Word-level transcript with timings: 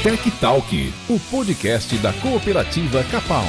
Tech 0.00 0.30
Talk, 0.40 0.94
o 1.10 1.18
podcast 1.28 1.98
da 1.98 2.12
cooperativa 2.12 3.02
Capal. 3.10 3.42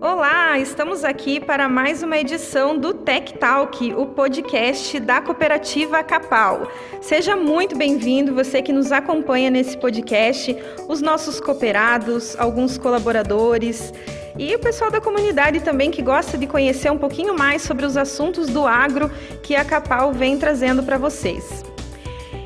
Olá, 0.00 0.58
estamos 0.58 1.04
aqui 1.04 1.38
para 1.38 1.68
mais 1.68 2.02
uma 2.02 2.18
edição 2.18 2.76
do 2.76 2.92
Tech 2.92 3.38
Talk, 3.38 3.94
o 3.94 4.06
podcast 4.06 4.98
da 4.98 5.20
cooperativa 5.22 6.02
Capal. 6.02 6.66
Seja 7.00 7.36
muito 7.36 7.76
bem-vindo, 7.76 8.34
você 8.34 8.60
que 8.60 8.72
nos 8.72 8.90
acompanha 8.90 9.50
nesse 9.50 9.78
podcast, 9.78 10.56
os 10.88 11.00
nossos 11.00 11.40
cooperados, 11.40 12.36
alguns 12.36 12.76
colaboradores 12.76 13.92
e 14.40 14.54
o 14.54 14.58
pessoal 14.58 14.90
da 14.90 15.02
comunidade 15.02 15.60
também 15.60 15.90
que 15.90 16.00
gosta 16.00 16.38
de 16.38 16.46
conhecer 16.46 16.90
um 16.90 16.96
pouquinho 16.96 17.36
mais 17.36 17.60
sobre 17.60 17.84
os 17.84 17.94
assuntos 17.94 18.48
do 18.48 18.66
agro 18.66 19.10
que 19.42 19.54
a 19.54 19.62
Capal 19.62 20.14
vem 20.14 20.38
trazendo 20.38 20.82
para 20.82 20.96
vocês. 20.96 21.62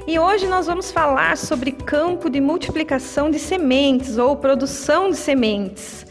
E 0.05 0.19
hoje 0.19 0.49
nós 0.49 0.67
vamos 0.67 0.91
falar 0.91 1.37
sobre 1.37 1.71
campo 1.71 2.29
de 2.29 2.41
multiplicação 2.41 3.31
de 3.31 3.39
sementes 3.39 4.19
ou 4.19 4.37
produção 4.37 5.09
de 5.09 5.17
sementes. 5.17 6.05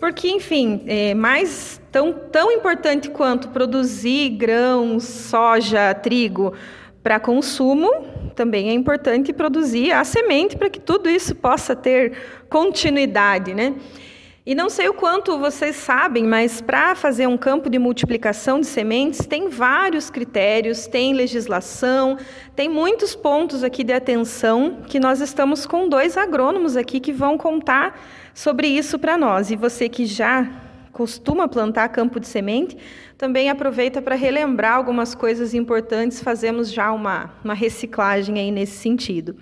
Porque, 0.00 0.28
enfim, 0.28 0.82
é 0.88 1.14
mais 1.14 1.80
tão, 1.92 2.12
tão 2.12 2.50
importante 2.50 3.08
quanto 3.08 3.50
produzir 3.50 4.30
grãos, 4.30 5.04
soja, 5.04 5.94
trigo 5.94 6.54
para 7.04 7.20
consumo, 7.20 7.88
também 8.34 8.68
é 8.68 8.72
importante 8.72 9.32
produzir 9.32 9.92
a 9.92 10.02
semente 10.02 10.56
para 10.56 10.68
que 10.68 10.80
tudo 10.80 11.08
isso 11.08 11.36
possa 11.36 11.76
ter 11.76 12.14
continuidade, 12.48 13.54
né? 13.54 13.76
E 14.46 14.54
não 14.54 14.70
sei 14.70 14.88
o 14.88 14.94
quanto 14.94 15.38
vocês 15.38 15.76
sabem, 15.76 16.24
mas 16.24 16.62
para 16.62 16.94
fazer 16.94 17.26
um 17.26 17.36
campo 17.36 17.68
de 17.68 17.78
multiplicação 17.78 18.58
de 18.58 18.66
sementes 18.66 19.26
tem 19.26 19.50
vários 19.50 20.08
critérios, 20.08 20.86
tem 20.86 21.12
legislação, 21.12 22.16
tem 22.56 22.66
muitos 22.66 23.14
pontos 23.14 23.62
aqui 23.62 23.84
de 23.84 23.92
atenção 23.92 24.78
que 24.86 24.98
nós 24.98 25.20
estamos 25.20 25.66
com 25.66 25.90
dois 25.90 26.16
agrônomos 26.16 26.74
aqui 26.74 27.00
que 27.00 27.12
vão 27.12 27.36
contar 27.36 28.00
sobre 28.32 28.66
isso 28.66 28.98
para 28.98 29.18
nós. 29.18 29.50
E 29.50 29.56
você 29.56 29.90
que 29.90 30.06
já 30.06 30.50
costuma 30.90 31.46
plantar 31.46 31.90
campo 31.90 32.18
de 32.18 32.26
semente, 32.26 32.78
também 33.18 33.50
aproveita 33.50 34.00
para 34.00 34.14
relembrar 34.14 34.74
algumas 34.74 35.14
coisas 35.14 35.52
importantes, 35.52 36.22
fazemos 36.22 36.72
já 36.72 36.90
uma, 36.92 37.30
uma 37.44 37.54
reciclagem 37.54 38.38
aí 38.38 38.50
nesse 38.50 38.78
sentido. 38.78 39.36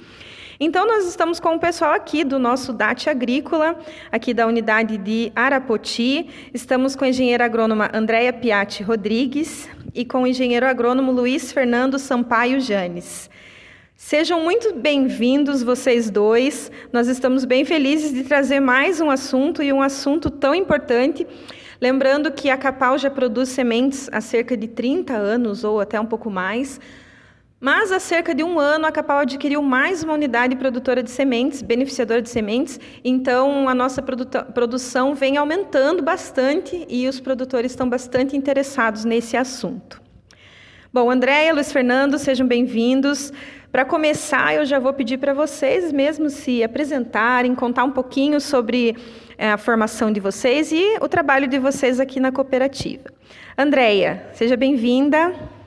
Então, 0.60 0.88
nós 0.88 1.06
estamos 1.06 1.38
com 1.38 1.54
o 1.54 1.58
pessoal 1.60 1.92
aqui 1.92 2.24
do 2.24 2.36
nosso 2.36 2.72
DAT 2.72 3.08
Agrícola, 3.08 3.78
aqui 4.10 4.34
da 4.34 4.44
unidade 4.44 4.98
de 4.98 5.30
Arapoti. 5.36 6.28
Estamos 6.52 6.96
com 6.96 7.04
a 7.04 7.08
engenheira 7.10 7.44
agrônoma 7.44 7.88
Andréia 7.94 8.32
Piatti 8.32 8.82
Rodrigues 8.82 9.68
e 9.94 10.04
com 10.04 10.22
o 10.22 10.26
engenheiro 10.26 10.66
agrônomo 10.66 11.12
Luiz 11.12 11.52
Fernando 11.52 11.96
Sampaio 11.96 12.60
Janes. 12.60 13.30
Sejam 13.94 14.42
muito 14.42 14.74
bem-vindos 14.74 15.62
vocês 15.62 16.10
dois. 16.10 16.72
Nós 16.92 17.06
estamos 17.06 17.44
bem 17.44 17.64
felizes 17.64 18.12
de 18.12 18.24
trazer 18.24 18.58
mais 18.58 19.00
um 19.00 19.10
assunto 19.10 19.62
e 19.62 19.72
um 19.72 19.80
assunto 19.80 20.28
tão 20.28 20.52
importante. 20.56 21.24
Lembrando 21.80 22.32
que 22.32 22.50
a 22.50 22.56
Capal 22.56 22.98
já 22.98 23.08
produz 23.08 23.50
sementes 23.50 24.08
há 24.10 24.20
cerca 24.20 24.56
de 24.56 24.66
30 24.66 25.12
anos 25.12 25.62
ou 25.62 25.78
até 25.78 26.00
um 26.00 26.06
pouco 26.06 26.28
mais. 26.28 26.80
Mas 27.60 27.90
há 27.90 27.98
cerca 27.98 28.32
de 28.32 28.44
um 28.44 28.56
ano 28.60 28.86
a 28.86 28.92
Capal 28.92 29.18
adquiriu 29.18 29.60
mais 29.60 30.04
uma 30.04 30.12
unidade 30.12 30.54
produtora 30.54 31.02
de 31.02 31.10
sementes, 31.10 31.60
beneficiadora 31.60 32.22
de 32.22 32.28
sementes, 32.28 32.78
então 33.04 33.68
a 33.68 33.74
nossa 33.74 34.00
produção 34.00 35.12
vem 35.12 35.36
aumentando 35.36 36.00
bastante 36.00 36.86
e 36.88 37.08
os 37.08 37.18
produtores 37.18 37.72
estão 37.72 37.88
bastante 37.88 38.36
interessados 38.36 39.04
nesse 39.04 39.36
assunto. 39.36 40.00
Bom, 40.92 41.10
Andréia, 41.10 41.52
Luiz 41.52 41.72
Fernando, 41.72 42.16
sejam 42.16 42.46
bem-vindos. 42.46 43.32
Para 43.72 43.84
começar, 43.84 44.54
eu 44.54 44.64
já 44.64 44.78
vou 44.78 44.92
pedir 44.92 45.18
para 45.18 45.34
vocês 45.34 45.92
mesmos 45.92 46.34
se 46.34 46.62
apresentarem, 46.62 47.56
contar 47.56 47.82
um 47.82 47.90
pouquinho 47.90 48.40
sobre 48.40 48.96
é, 49.36 49.50
a 49.50 49.58
formação 49.58 50.12
de 50.12 50.20
vocês 50.20 50.70
e 50.70 50.96
o 51.00 51.08
trabalho 51.08 51.48
de 51.48 51.58
vocês 51.58 51.98
aqui 51.98 52.20
na 52.20 52.30
cooperativa. 52.30 53.10
Andréia, 53.58 54.28
seja 54.32 54.56
bem-vinda. 54.56 55.57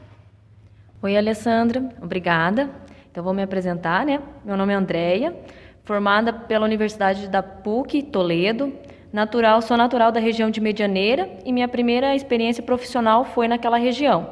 Oi, 1.03 1.17
Alessandra, 1.17 1.89
obrigada. 1.99 2.69
Então, 3.09 3.23
vou 3.23 3.33
me 3.33 3.41
apresentar, 3.41 4.05
né? 4.05 4.21
Meu 4.45 4.55
nome 4.55 4.71
é 4.71 4.75
Andréia, 4.75 5.35
formada 5.83 6.31
pela 6.31 6.63
Universidade 6.63 7.27
da 7.27 7.41
PUC, 7.41 8.03
Toledo. 8.03 8.71
Natural, 9.11 9.59
sou 9.63 9.75
natural 9.75 10.11
da 10.11 10.19
região 10.19 10.51
de 10.51 10.61
Medianeira 10.61 11.27
e 11.43 11.51
minha 11.51 11.67
primeira 11.67 12.15
experiência 12.15 12.61
profissional 12.61 13.25
foi 13.25 13.47
naquela 13.47 13.77
região. 13.77 14.29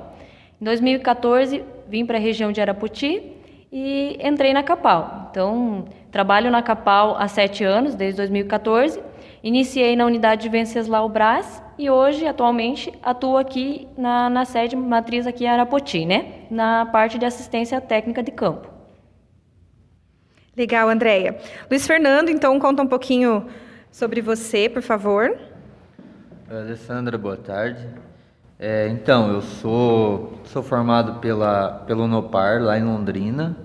Em 0.62 0.66
2014, 0.66 1.64
vim 1.88 2.06
para 2.06 2.20
a 2.20 2.22
região 2.22 2.52
de 2.52 2.62
Araputi 2.62 3.36
e 3.72 4.20
entrei 4.22 4.54
na 4.54 4.62
Capal. 4.62 5.30
Então, 5.32 5.86
trabalho 6.12 6.52
na 6.52 6.62
Capal 6.62 7.16
há 7.18 7.28
sete 7.28 7.64
anos, 7.64 7.96
desde 7.96 8.18
2014. 8.18 9.02
Iniciei 9.42 9.96
na 9.96 10.06
unidade 10.06 10.42
de 10.42 10.50
Venceslau 10.50 11.08
Brás 11.08 11.64
e 11.78 11.90
hoje, 11.90 12.28
atualmente, 12.28 12.92
atuo 13.02 13.38
aqui 13.38 13.88
na, 13.98 14.30
na 14.30 14.44
sede 14.44 14.76
matriz 14.76 15.26
aqui 15.26 15.46
em 15.46 15.48
Arapoti, 15.48 16.06
né? 16.06 16.44
Na 16.52 16.86
parte 16.86 17.18
de 17.18 17.26
assistência 17.26 17.80
técnica 17.80 18.22
de 18.22 18.32
campo. 18.32 18.68
Legal, 20.58 20.90
Andréia. 20.90 21.38
Luiz 21.72 21.88
Fernando, 21.88 22.28
então, 22.28 22.60
conta 22.60 22.84
um 22.84 22.88
pouquinho 22.88 23.48
sobre 23.90 24.20
você, 24.20 24.68
por 24.68 24.82
favor. 24.82 25.38
Alessandra, 26.50 27.18
boa 27.18 27.38
tarde. 27.38 27.88
É, 28.60 28.90
então, 28.90 29.32
eu 29.32 29.42
sou, 29.42 30.38
sou 30.44 30.62
formado 30.62 31.22
pela, 31.22 31.86
pelo 31.88 32.04
Unopar, 32.04 32.62
lá 32.62 32.78
em 32.78 32.84
Londrina. 32.84 33.56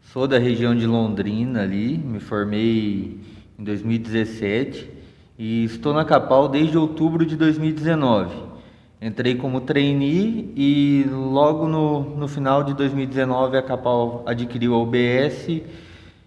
Sou 0.00 0.26
da 0.26 0.38
região 0.38 0.74
de 0.74 0.86
Londrina 0.86 1.64
ali, 1.64 1.98
me 1.98 2.18
formei 2.18 3.20
em 3.58 3.64
2017 3.64 4.90
e 5.38 5.64
estou 5.64 5.92
na 5.92 6.04
Capal 6.04 6.48
desde 6.48 6.76
outubro 6.76 7.24
de 7.24 7.36
2019. 7.36 8.34
Entrei 9.00 9.34
como 9.34 9.60
trainee 9.60 10.52
e 10.56 11.04
logo 11.10 11.68
no, 11.68 12.16
no 12.16 12.28
final 12.28 12.64
de 12.64 12.74
2019 12.74 13.58
a 13.58 13.62
Capal 13.62 14.24
adquiriu 14.26 14.74
a 14.74 14.78
UBS 14.78 15.62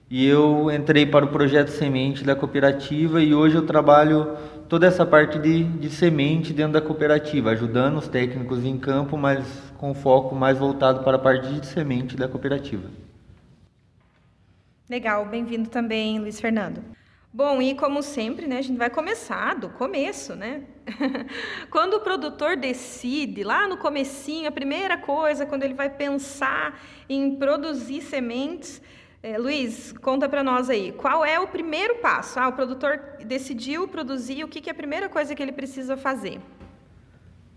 e 0.09 0.25
eu 0.25 0.71
entrei 0.71 1.05
para 1.05 1.25
o 1.25 1.29
projeto 1.29 1.69
Semente 1.69 2.23
da 2.23 2.35
cooperativa 2.35 3.21
e 3.21 3.33
hoje 3.33 3.55
eu 3.55 3.65
trabalho 3.65 4.35
toda 4.67 4.85
essa 4.85 5.05
parte 5.05 5.39
de, 5.39 5.63
de 5.63 5.89
semente 5.89 6.53
dentro 6.53 6.73
da 6.73 6.81
cooperativa, 6.81 7.51
ajudando 7.51 7.97
os 7.97 8.07
técnicos 8.07 8.63
em 8.63 8.77
campo, 8.77 9.17
mas 9.17 9.45
com 9.77 9.93
foco 9.95 10.35
mais 10.35 10.59
voltado 10.59 11.03
para 11.03 11.17
a 11.17 11.19
parte 11.19 11.51
de 11.51 11.65
semente 11.65 12.15
da 12.15 12.27
cooperativa. 12.27 12.87
Legal, 14.87 15.25
bem-vindo 15.25 15.69
também, 15.69 16.19
Luiz 16.19 16.39
Fernando. 16.39 16.81
Bom, 17.31 17.61
e 17.61 17.75
como 17.75 18.01
sempre, 18.01 18.47
né, 18.47 18.57
a 18.57 18.61
gente 18.61 18.77
vai 18.77 18.89
começar 18.89 19.53
do 19.53 19.69
começo, 19.69 20.35
né? 20.35 20.63
quando 21.69 21.93
o 21.93 21.99
produtor 21.99 22.57
decide, 22.57 23.43
lá 23.43 23.67
no 23.67 23.77
comecinho, 23.77 24.47
a 24.47 24.51
primeira 24.51 24.97
coisa, 24.97 25.45
quando 25.45 25.61
ele 25.61 25.75
vai 25.75 25.91
pensar 25.91 26.81
em 27.07 27.35
produzir 27.35 28.01
sementes, 28.01 28.81
é, 29.21 29.37
Luiz, 29.37 29.93
conta 30.01 30.27
para 30.27 30.41
nós 30.41 30.71
aí, 30.71 30.91
qual 30.91 31.23
é 31.23 31.39
o 31.39 31.47
primeiro 31.47 31.97
passo? 31.97 32.39
Ah, 32.39 32.47
o 32.47 32.53
produtor 32.53 32.99
decidiu 33.23 33.87
produzir, 33.87 34.43
o 34.43 34.47
que, 34.47 34.59
que 34.59 34.69
é 34.69 34.71
a 34.71 34.75
primeira 34.75 35.07
coisa 35.07 35.35
que 35.35 35.43
ele 35.43 35.51
precisa 35.51 35.95
fazer? 35.95 36.39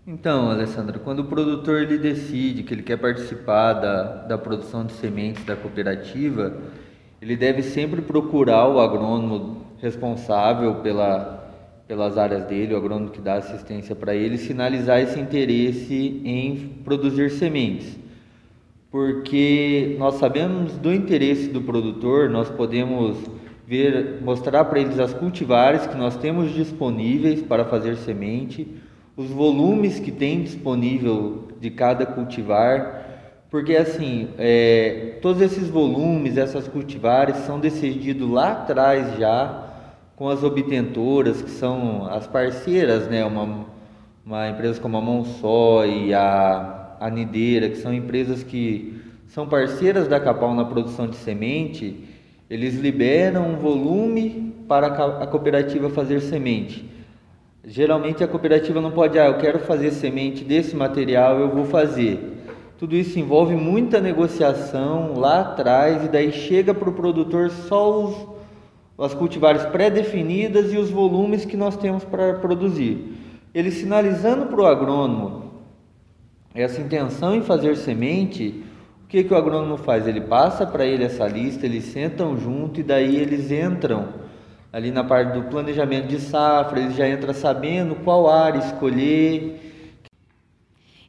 Então, 0.05 0.51
Alessandra, 0.51 0.99
quando 0.99 1.19
o 1.19 1.25
produtor 1.25 1.81
ele 1.81 1.97
decide 1.97 2.61
que 2.61 2.75
ele 2.75 2.83
quer 2.83 2.97
participar 2.97 3.73
da, 3.73 4.03
da 4.25 4.37
produção 4.37 4.85
de 4.85 4.93
sementes 4.93 5.43
da 5.45 5.55
cooperativa, 5.55 6.61
ele 7.21 7.37
deve 7.37 7.63
sempre 7.63 8.01
procurar 8.01 8.67
o 8.67 8.81
agrônomo 8.81 9.62
responsável 9.83 10.75
pela, 10.75 11.45
pelas 11.85 12.17
áreas 12.17 12.45
dele, 12.45 12.73
o 12.73 12.77
agrônomo 12.77 13.09
que 13.09 13.19
dá 13.19 13.33
assistência 13.33 13.93
para 13.93 14.15
ele, 14.15 14.37
sinalizar 14.37 15.01
esse 15.01 15.19
interesse 15.19 16.21
em 16.23 16.55
produzir 16.85 17.29
sementes. 17.31 17.99
Porque 18.89 19.97
nós 19.99 20.15
sabemos 20.15 20.77
do 20.77 20.93
interesse 20.93 21.49
do 21.49 21.61
produtor, 21.61 22.29
nós 22.29 22.49
podemos 22.49 23.17
ver, 23.67 24.21
mostrar 24.21 24.63
para 24.65 24.79
eles 24.79 24.97
as 24.99 25.13
cultivares 25.13 25.85
que 25.85 25.97
nós 25.97 26.15
temos 26.15 26.53
disponíveis 26.53 27.41
para 27.41 27.65
fazer 27.65 27.97
semente, 27.97 28.65
os 29.17 29.31
volumes 29.31 29.99
que 29.99 30.13
tem 30.13 30.43
disponível 30.43 31.49
de 31.59 31.69
cada 31.69 32.05
cultivar, 32.05 33.01
porque 33.49 33.75
assim, 33.75 34.29
é, 34.37 35.17
todos 35.21 35.41
esses 35.41 35.67
volumes, 35.67 36.37
essas 36.37 36.69
cultivares 36.69 37.35
são 37.37 37.59
decididos 37.59 38.29
lá 38.29 38.53
atrás 38.53 39.17
já 39.19 39.62
com 40.15 40.29
as 40.29 40.43
obtentoras, 40.43 41.41
que 41.41 41.49
são 41.49 42.05
as 42.05 42.27
parceiras, 42.27 43.07
né? 43.07 43.25
Uma, 43.25 43.65
uma 44.25 44.49
empresa 44.49 44.79
como 44.79 44.97
a 44.97 45.01
Monsó 45.01 45.85
e 45.85 46.13
a, 46.13 46.95
a 46.99 47.09
Nideira, 47.09 47.69
que 47.69 47.77
são 47.77 47.93
empresas 47.93 48.43
que 48.43 49.01
são 49.27 49.47
parceiras 49.47 50.07
da 50.07 50.19
Capal 50.19 50.53
na 50.53 50.63
produção 50.63 51.07
de 51.07 51.15
semente, 51.15 52.07
eles 52.49 52.75
liberam 52.75 53.49
um 53.49 53.55
volume 53.55 54.53
para 54.67 54.87
a 54.87 55.27
cooperativa 55.27 55.89
fazer 55.89 56.21
semente. 56.21 56.87
Geralmente 57.65 58.23
a 58.23 58.27
cooperativa 58.27 58.79
não 58.79 58.91
pode, 58.91 59.17
ah, 59.17 59.25
eu 59.25 59.37
quero 59.37 59.59
fazer 59.59 59.91
semente 59.91 60.43
desse 60.43 60.75
material, 60.75 61.39
eu 61.39 61.49
vou 61.49 61.65
fazer. 61.65 62.19
tudo 62.77 62.95
isso 62.95 63.17
envolve 63.17 63.55
muita 63.55 63.99
negociação 64.01 65.13
lá 65.17 65.39
atrás 65.39 66.03
e 66.03 66.09
daí 66.09 66.31
chega 66.31 66.73
para 66.73 66.89
o 66.89 66.93
produtor 66.93 67.49
só 67.49 68.03
os, 68.03 68.32
as 68.97 69.13
cultivares 69.13 69.65
pré-definidas 69.65 70.71
e 70.73 70.77
os 70.77 70.89
volumes 70.89 71.45
que 71.45 71.57
nós 71.57 71.75
temos 71.75 72.03
para 72.03 72.35
produzir. 72.35 73.17
Ele 73.53 73.71
sinalizando 73.71 74.45
para 74.47 74.61
o 74.61 74.65
agrônomo 74.65 75.51
essa 76.53 76.79
intenção 76.79 77.35
em 77.35 77.41
fazer 77.41 77.75
semente, 77.75 78.63
o 79.03 79.07
que, 79.07 79.23
que 79.23 79.33
o 79.33 79.37
agrônomo 79.37 79.77
faz? 79.77 80.07
Ele 80.07 80.21
passa 80.21 80.65
para 80.65 80.85
ele 80.85 81.03
essa 81.03 81.27
lista, 81.27 81.65
eles 81.65 81.85
sentam 81.85 82.37
junto 82.37 82.79
e 82.79 82.83
daí 82.83 83.15
eles 83.15 83.51
entram 83.51 84.09
ali 84.71 84.89
na 84.89 85.03
parte 85.03 85.33
do 85.33 85.43
planejamento 85.43 86.07
de 86.07 86.19
safra, 86.19 86.79
eles 86.79 86.95
já 86.95 87.07
entram 87.07 87.33
sabendo 87.33 87.95
qual 88.03 88.27
área 88.27 88.57
escolher, 88.57 89.72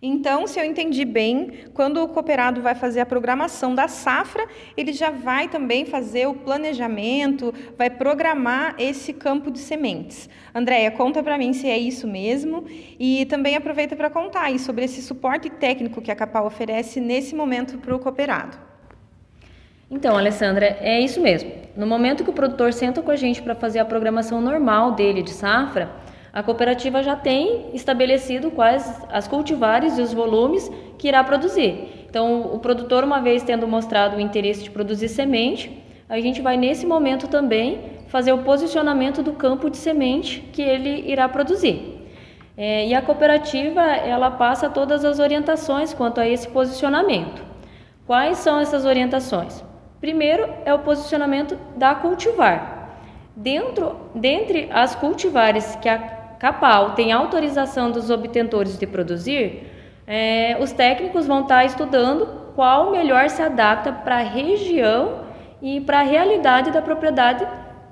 então, 0.07 0.47
se 0.47 0.61
eu 0.61 0.65
entendi 0.67 1.03
bem, 1.03 1.51
quando 1.73 2.03
o 2.03 2.09
cooperado 2.09 2.61
vai 2.61 2.75
fazer 2.75 3.01
a 3.01 3.07
programação 3.07 3.75
da 3.75 3.89
safra, 3.89 4.47
ele 4.77 4.93
já 4.93 5.09
vai 5.09 5.49
também 5.49 5.87
fazer 5.87 6.27
o 6.27 6.35
planejamento, 6.35 7.55
vai 7.79 7.89
programar 7.89 8.75
esse 8.79 9.15
campo 9.15 9.51
de 9.51 9.59
sementes. 9.59 10.29
Andréia, 10.55 10.91
conta 10.91 11.23
para 11.23 11.39
mim 11.39 11.55
se 11.55 11.71
é 11.71 11.79
isso 11.79 12.07
mesmo 12.07 12.67
e 13.01 13.25
também 13.31 13.57
aproveita 13.57 13.97
para 13.97 14.11
contar 14.11 14.43
aí 14.43 14.59
sobre 14.59 14.85
esse 14.85 15.01
suporte 15.01 15.49
técnico 15.49 16.03
que 16.03 16.11
a 16.11 16.15
Capal 16.15 16.45
oferece 16.45 17.01
nesse 17.01 17.35
momento 17.35 17.79
para 17.79 17.97
o 17.97 17.99
cooperado. 17.99 18.59
Então, 19.91 20.19
Alessandra, 20.19 20.77
é 20.83 21.01
isso 21.01 21.19
mesmo. 21.19 21.51
No 21.75 21.87
momento 21.87 22.25
que 22.25 22.31
o 22.31 22.35
produtor 22.35 22.75
senta 22.75 23.01
com 23.01 23.11
a 23.11 23.17
gente 23.17 23.41
para 23.41 23.55
fazer 23.55 23.79
a 23.79 23.85
programação 23.87 24.39
normal 24.43 24.93
dele 24.93 25.23
de 25.23 25.31
safra, 25.31 26.04
a 26.35 26.43
cooperativa 26.43 27.01
já 27.01 27.15
tem 27.15 27.67
estabelecido 27.75 28.51
quais 28.51 29.01
as 29.09 29.29
cultivares 29.29 29.97
e 29.99 30.03
os 30.03 30.13
volumes 30.13 30.69
que 30.99 31.07
irá 31.07 31.23
produzir. 31.23 32.07
Então, 32.11 32.53
o 32.53 32.59
produtor, 32.59 33.05
uma 33.05 33.21
vez 33.21 33.45
tendo 33.45 33.69
mostrado 33.69 34.17
o 34.17 34.21
interesse 34.21 34.65
de 34.65 34.71
produzir 34.71 35.09
semente, 35.09 35.81
a 36.09 36.19
gente 36.19 36.43
vai 36.43 36.57
nesse 36.57 36.87
momento 36.87 37.29
também 37.29 37.79
fazer 38.09 38.33
o 38.33 38.39
posicionamento 38.39 39.23
do 39.23 39.33
campo 39.35 39.71
de 39.71 39.77
semente 39.77 40.41
que 40.53 40.61
ele 40.61 41.09
irá 41.09 41.29
produzir. 41.29 42.05
É, 42.57 42.85
e 42.85 42.95
a 42.95 43.01
cooperativa 43.01 43.83
ela 43.83 44.29
passa 44.33 44.69
todas 44.69 45.05
as 45.05 45.21
orientações 45.21 45.95
quanto 45.95 46.21
a 46.21 46.27
esse 46.27 46.49
posicionamento. 46.49 47.45
Quais 48.09 48.39
são 48.39 48.59
essas 48.59 48.85
orientações? 48.85 49.63
Primeiro 50.01 50.53
é 50.65 50.75
o 50.75 50.81
posicionamento 50.81 51.57
da 51.77 51.95
cultivar. 51.95 52.99
Dentro, 53.37 53.97
dentre 54.15 54.69
as 54.73 54.97
cultivares 54.97 55.77
que 55.77 55.89
a 55.89 56.24
Capal 56.45 56.91
tem 56.91 57.11
autorização 57.11 57.91
dos 57.91 58.11
obtentores 58.11 58.77
de 58.77 58.87
produzir, 58.87 59.63
é, 60.07 60.59
os 60.61 60.73
técnicos 60.73 61.27
vão 61.27 61.41
estar 61.41 61.65
estudando 61.65 62.53
qual 62.55 62.91
melhor 62.91 63.31
se 63.31 63.41
adapta 63.41 63.91
para 63.91 64.17
a 64.17 64.23
região 64.23 65.21
e 65.63 65.81
para 65.81 66.01
a 66.01 66.03
realidade 66.03 66.71
da 66.71 66.83
propriedade 66.83 67.49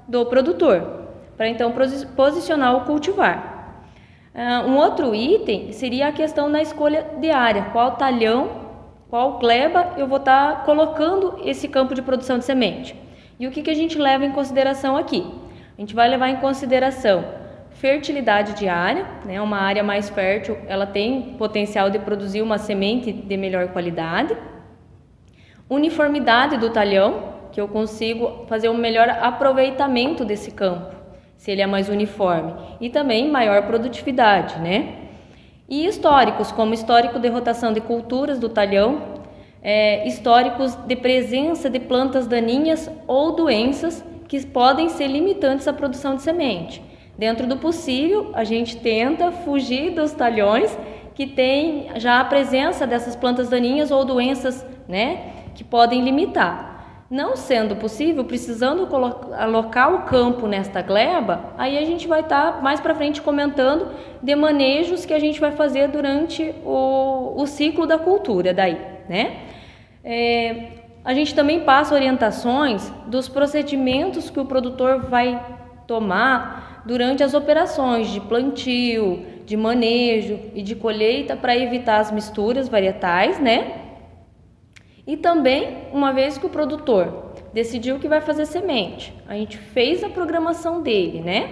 do 0.07 0.27
produtor, 0.27 1.07
para 1.35 1.49
então 1.49 1.73
posicionar 2.15 2.77
o 2.77 2.81
cultivar. 2.83 3.87
Uh, 4.35 4.69
um 4.69 4.77
outro 4.77 5.15
item 5.15 5.73
seria 5.73 6.09
a 6.09 6.13
questão 6.13 6.47
na 6.47 6.61
escolha 6.61 7.07
de 7.19 7.31
área, 7.31 7.71
qual 7.73 7.93
talhão, 7.93 8.51
qual 9.09 9.39
gleba 9.39 9.95
eu 9.97 10.07
vou 10.07 10.19
estar 10.19 10.63
colocando 10.65 11.39
esse 11.43 11.69
campo 11.69 11.95
de 11.95 12.03
produção 12.03 12.37
de 12.37 12.45
semente. 12.45 12.95
E 13.41 13.47
o 13.47 13.51
que, 13.51 13.63
que 13.63 13.71
a 13.71 13.75
gente 13.75 13.97
leva 13.97 14.27
em 14.27 14.33
consideração 14.33 14.95
aqui? 14.95 15.25
A 15.79 15.81
gente 15.81 15.95
vai 15.95 16.07
levar 16.07 16.29
em 16.29 16.37
consideração 16.37 17.41
fertilidade 17.83 18.55
de 18.55 18.69
área, 18.69 19.05
né? 19.25 19.41
Uma 19.41 19.59
área 19.59 19.83
mais 19.83 20.09
fértil, 20.09 20.57
ela 20.69 20.87
tem 20.87 21.35
potencial 21.37 21.91
de 21.91 21.99
produzir 21.99 22.41
uma 22.41 22.57
semente 22.57 23.13
de 23.13 23.37
melhor 23.37 23.71
qualidade. 23.73 24.37
Uniformidade 25.69 26.57
do 26.59 26.71
talhão, 26.71 27.33
que 27.51 27.61
eu 27.61 27.67
consigo 27.67 28.47
fazer 28.47 28.69
um 28.69 28.77
melhor 28.77 29.09
aproveitamento 29.11 30.25
desse 30.25 30.53
campo, 30.53 30.95
se 31.37 31.51
ele 31.51 31.61
é 31.61 31.67
mais 31.67 31.89
uniforme, 31.89 32.55
e 32.81 32.89
também 32.89 33.29
maior 33.29 33.67
produtividade, 33.67 34.61
né? 34.61 35.09
E 35.69 35.85
históricos, 35.85 36.53
como 36.53 36.75
histórico 36.75 37.19
de 37.19 37.27
rotação 37.27 37.73
de 37.73 37.81
culturas 37.81 38.39
do 38.39 38.49
talhão, 38.49 39.23
é, 39.61 40.07
históricos 40.07 40.77
de 40.77 40.95
presença 40.95 41.69
de 41.69 41.81
plantas 41.81 42.29
daninhas 42.29 42.89
ou 43.09 43.35
doenças 43.35 44.05
que 44.29 44.47
podem 44.47 44.89
ser 44.89 45.09
limitantes 45.09 45.67
à 45.67 45.73
produção 45.73 46.15
de 46.15 46.23
semente. 46.23 46.92
Dentro 47.17 47.47
do 47.47 47.57
possível, 47.57 48.31
a 48.35 48.45
gente 48.45 48.79
tenta 48.79 49.31
fugir 49.31 49.91
dos 49.91 50.13
talhões 50.13 50.77
que 51.15 51.27
tem 51.27 51.91
já 51.97 52.21
a 52.21 52.25
presença 52.25 52.87
dessas 52.87 53.15
plantas 53.15 53.49
daninhas 53.49 53.91
ou 53.91 54.05
doenças, 54.05 54.67
né, 54.89 55.33
que 55.55 55.63
podem 55.63 56.03
limitar. 56.03 56.73
Não 57.11 57.37
sendo 57.37 57.77
possível, 57.77 58.25
precisando 58.25 58.89
alocar 59.35 59.95
o 59.95 60.03
campo 60.05 60.47
nesta 60.47 60.81
gleba, 60.81 61.53
aí 61.59 61.77
a 61.77 61.85
gente 61.85 62.09
vai 62.09 62.21
estar 62.21 62.55
tá 62.55 62.61
mais 62.63 62.81
para 62.81 62.95
frente 62.95 63.21
comentando 63.21 63.89
de 64.23 64.35
manejos 64.35 65.05
que 65.05 65.13
a 65.13 65.19
gente 65.19 65.39
vai 65.39 65.53
fazer 65.53 65.89
durante 65.89 66.55
o, 66.65 67.35
o 67.37 67.47
ciclo 67.47 67.87
da 67.87 67.99
cultura 67.99 68.55
daí, 68.55 68.81
né? 69.11 69.41
É, 70.03 70.69
a 71.05 71.13
gente 71.13 71.35
também 71.35 71.61
passa 71.61 71.95
orientações 71.95 72.91
dos 73.07 73.29
procedimentos 73.29 74.31
que 74.31 74.41
o 74.41 74.47
produtor 74.47 75.01
vai 75.03 75.39
tomar 75.87 76.72
durante 76.85 77.23
as 77.23 77.35
operações 77.35 78.09
de 78.09 78.21
plantio, 78.21 79.25
de 79.45 79.57
manejo 79.57 80.39
e 80.55 80.63
de 80.63 80.75
colheita 80.75 81.37
para 81.37 81.57
evitar 81.57 81.99
as 81.99 82.11
misturas 82.11 82.69
varietais, 82.69 83.39
né? 83.39 83.81
E 85.07 85.17
também, 85.17 85.89
uma 85.93 86.13
vez 86.13 86.39
que 86.39 86.47
o 86.47 86.49
produtor 86.49 87.33
decidiu 87.53 87.99
que 87.99 88.09
vai 88.09 88.21
fazer 88.21 88.47
semente, 88.47 89.13
a 89.29 89.35
gente 89.35 89.59
fez 89.59 90.03
a 90.05 90.09
programação 90.09 90.81
dele, 90.81 91.21
né? 91.21 91.51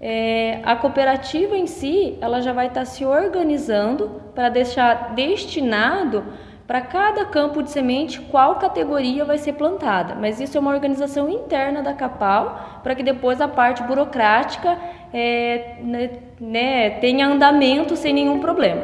É, 0.00 0.60
a 0.62 0.76
cooperativa 0.76 1.56
em 1.56 1.66
si, 1.66 2.16
ela 2.20 2.40
já 2.40 2.52
vai 2.52 2.66
estar 2.66 2.84
se 2.84 3.04
organizando 3.04 4.20
para 4.34 4.48
deixar 4.48 5.14
destinado 5.14 6.24
para 6.66 6.80
cada 6.80 7.24
campo 7.24 7.62
de 7.62 7.70
semente 7.70 8.20
qual 8.20 8.56
categoria 8.56 9.24
vai 9.24 9.38
ser 9.38 9.52
plantada, 9.52 10.14
mas 10.14 10.40
isso 10.40 10.56
é 10.56 10.60
uma 10.60 10.72
organização 10.72 11.30
interna 11.30 11.82
da 11.82 11.94
Capal 11.94 12.80
para 12.82 12.94
que 12.94 13.02
depois 13.02 13.40
a 13.40 13.46
parte 13.46 13.82
burocrática 13.84 14.76
é, 15.12 15.76
né, 15.80 16.10
né, 16.40 16.90
tenha 16.98 17.28
andamento 17.28 17.94
sem 17.94 18.12
nenhum 18.12 18.40
problema. 18.40 18.82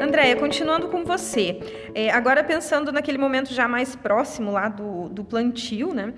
Andréia, 0.00 0.36
continuando 0.36 0.88
com 0.88 1.04
você, 1.04 1.60
é, 1.94 2.10
agora 2.10 2.42
pensando 2.44 2.92
naquele 2.92 3.16
momento 3.16 3.54
já 3.54 3.68
mais 3.68 3.94
próximo 3.94 4.50
lá 4.50 4.68
do, 4.68 5.08
do 5.08 5.24
plantio, 5.24 5.94
né? 5.94 6.12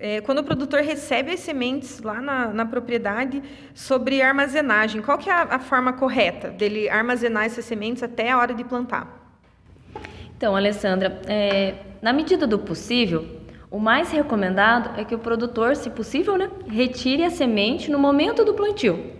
É, 0.00 0.20
quando 0.20 0.38
o 0.38 0.44
produtor 0.44 0.80
recebe 0.80 1.32
as 1.32 1.40
sementes 1.40 2.00
lá 2.00 2.20
na, 2.20 2.48
na 2.48 2.64
propriedade 2.64 3.42
sobre 3.74 4.22
armazenagem, 4.22 5.02
qual 5.02 5.18
que 5.18 5.28
é 5.28 5.32
a, 5.32 5.42
a, 5.42 5.58
forma 5.58 5.92
correta 5.92 6.50
dele 6.50 6.88
armazenar 6.88 7.44
essas 7.44 7.64
sementes 7.64 8.02
até 8.02 8.30
a 8.30 8.38
hora 8.38 8.54
de 8.54 8.62
plantar? 8.62 9.36
Então, 10.36 10.54
Alessandra, 10.54 11.20
é, 11.26 11.74
na 12.00 12.12
medida 12.12 12.46
do 12.46 12.60
possível, 12.60 13.26
o 13.70 13.80
mais 13.80 14.12
recomendado 14.12 14.98
é 14.98 15.04
que 15.04 15.14
o 15.14 15.18
produtor, 15.18 15.74
se 15.74 15.90
possível, 15.90 16.38
né, 16.38 16.48
retire 16.68 17.24
a 17.24 17.30
semente 17.30 17.90
no 17.90 17.98
momento 17.98 18.44
do 18.44 18.54
plantio. 18.54 19.12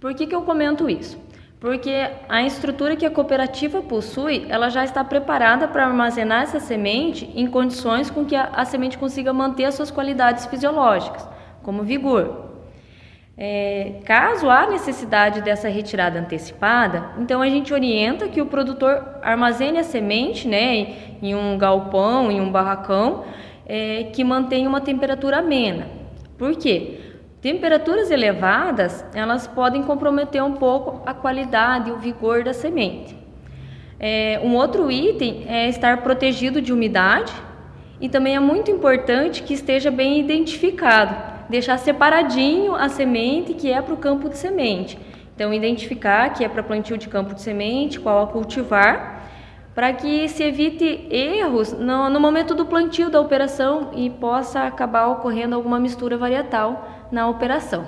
Por 0.00 0.14
que, 0.14 0.26
que 0.26 0.34
eu 0.34 0.42
comento 0.42 0.90
isso? 0.90 1.16
Porque 1.60 2.08
a 2.28 2.42
estrutura 2.42 2.94
que 2.94 3.04
a 3.04 3.10
cooperativa 3.10 3.82
possui, 3.82 4.46
ela 4.48 4.68
já 4.68 4.84
está 4.84 5.02
preparada 5.02 5.66
para 5.66 5.86
armazenar 5.86 6.42
essa 6.42 6.60
semente 6.60 7.30
em 7.34 7.46
condições 7.48 8.10
com 8.10 8.24
que 8.24 8.36
a, 8.36 8.44
a 8.52 8.64
semente 8.64 8.96
consiga 8.96 9.32
manter 9.32 9.64
as 9.64 9.74
suas 9.74 9.90
qualidades 9.90 10.46
fisiológicas, 10.46 11.28
como 11.62 11.82
vigor. 11.82 12.46
É, 13.36 14.00
caso 14.04 14.50
há 14.50 14.68
necessidade 14.68 15.40
dessa 15.42 15.68
retirada 15.68 16.18
antecipada, 16.18 17.10
então 17.18 17.40
a 17.40 17.48
gente 17.48 17.72
orienta 17.72 18.26
que 18.28 18.42
o 18.42 18.46
produtor 18.46 19.16
armazene 19.22 19.78
a 19.78 19.84
semente 19.84 20.48
né, 20.48 20.94
em 21.22 21.34
um 21.34 21.56
galpão, 21.56 22.32
em 22.32 22.40
um 22.40 22.50
barracão, 22.50 23.24
é, 23.66 24.04
que 24.12 24.24
mantenha 24.24 24.68
uma 24.68 24.80
temperatura 24.80 25.38
amena. 25.38 25.86
Por 26.36 26.56
quê? 26.56 27.07
Temperaturas 27.40 28.10
elevadas, 28.10 29.04
elas 29.14 29.46
podem 29.46 29.84
comprometer 29.84 30.42
um 30.42 30.54
pouco 30.54 31.02
a 31.06 31.14
qualidade 31.14 31.88
e 31.88 31.92
o 31.92 31.96
vigor 31.96 32.42
da 32.42 32.52
semente. 32.52 33.16
É, 34.00 34.40
um 34.42 34.56
outro 34.56 34.90
item 34.90 35.44
é 35.46 35.68
estar 35.68 36.02
protegido 36.02 36.60
de 36.60 36.72
umidade 36.72 37.32
e 38.00 38.08
também 38.08 38.34
é 38.34 38.40
muito 38.40 38.72
importante 38.72 39.44
que 39.44 39.54
esteja 39.54 39.88
bem 39.88 40.18
identificado, 40.18 41.14
deixar 41.48 41.78
separadinho 41.78 42.74
a 42.74 42.88
semente 42.88 43.54
que 43.54 43.70
é 43.70 43.80
para 43.80 43.94
o 43.94 43.98
campo 43.98 44.28
de 44.28 44.36
semente. 44.36 44.98
Então, 45.34 45.54
identificar 45.54 46.30
que 46.30 46.44
é 46.44 46.48
para 46.48 46.64
plantio 46.64 46.98
de 46.98 47.08
campo 47.08 47.34
de 47.34 47.40
semente, 47.40 48.00
qual 48.00 48.24
a 48.24 48.26
cultivar, 48.26 49.17
para 49.78 49.92
que 49.92 50.28
se 50.28 50.42
evite 50.42 51.06
erros 51.08 51.72
no, 51.72 52.10
no 52.10 52.18
momento 52.18 52.52
do 52.52 52.66
plantio 52.66 53.08
da 53.08 53.20
operação 53.20 53.92
e 53.94 54.10
possa 54.10 54.64
acabar 54.64 55.06
ocorrendo 55.06 55.54
alguma 55.54 55.78
mistura 55.78 56.16
varietal 56.16 57.06
na 57.12 57.28
operação. 57.28 57.86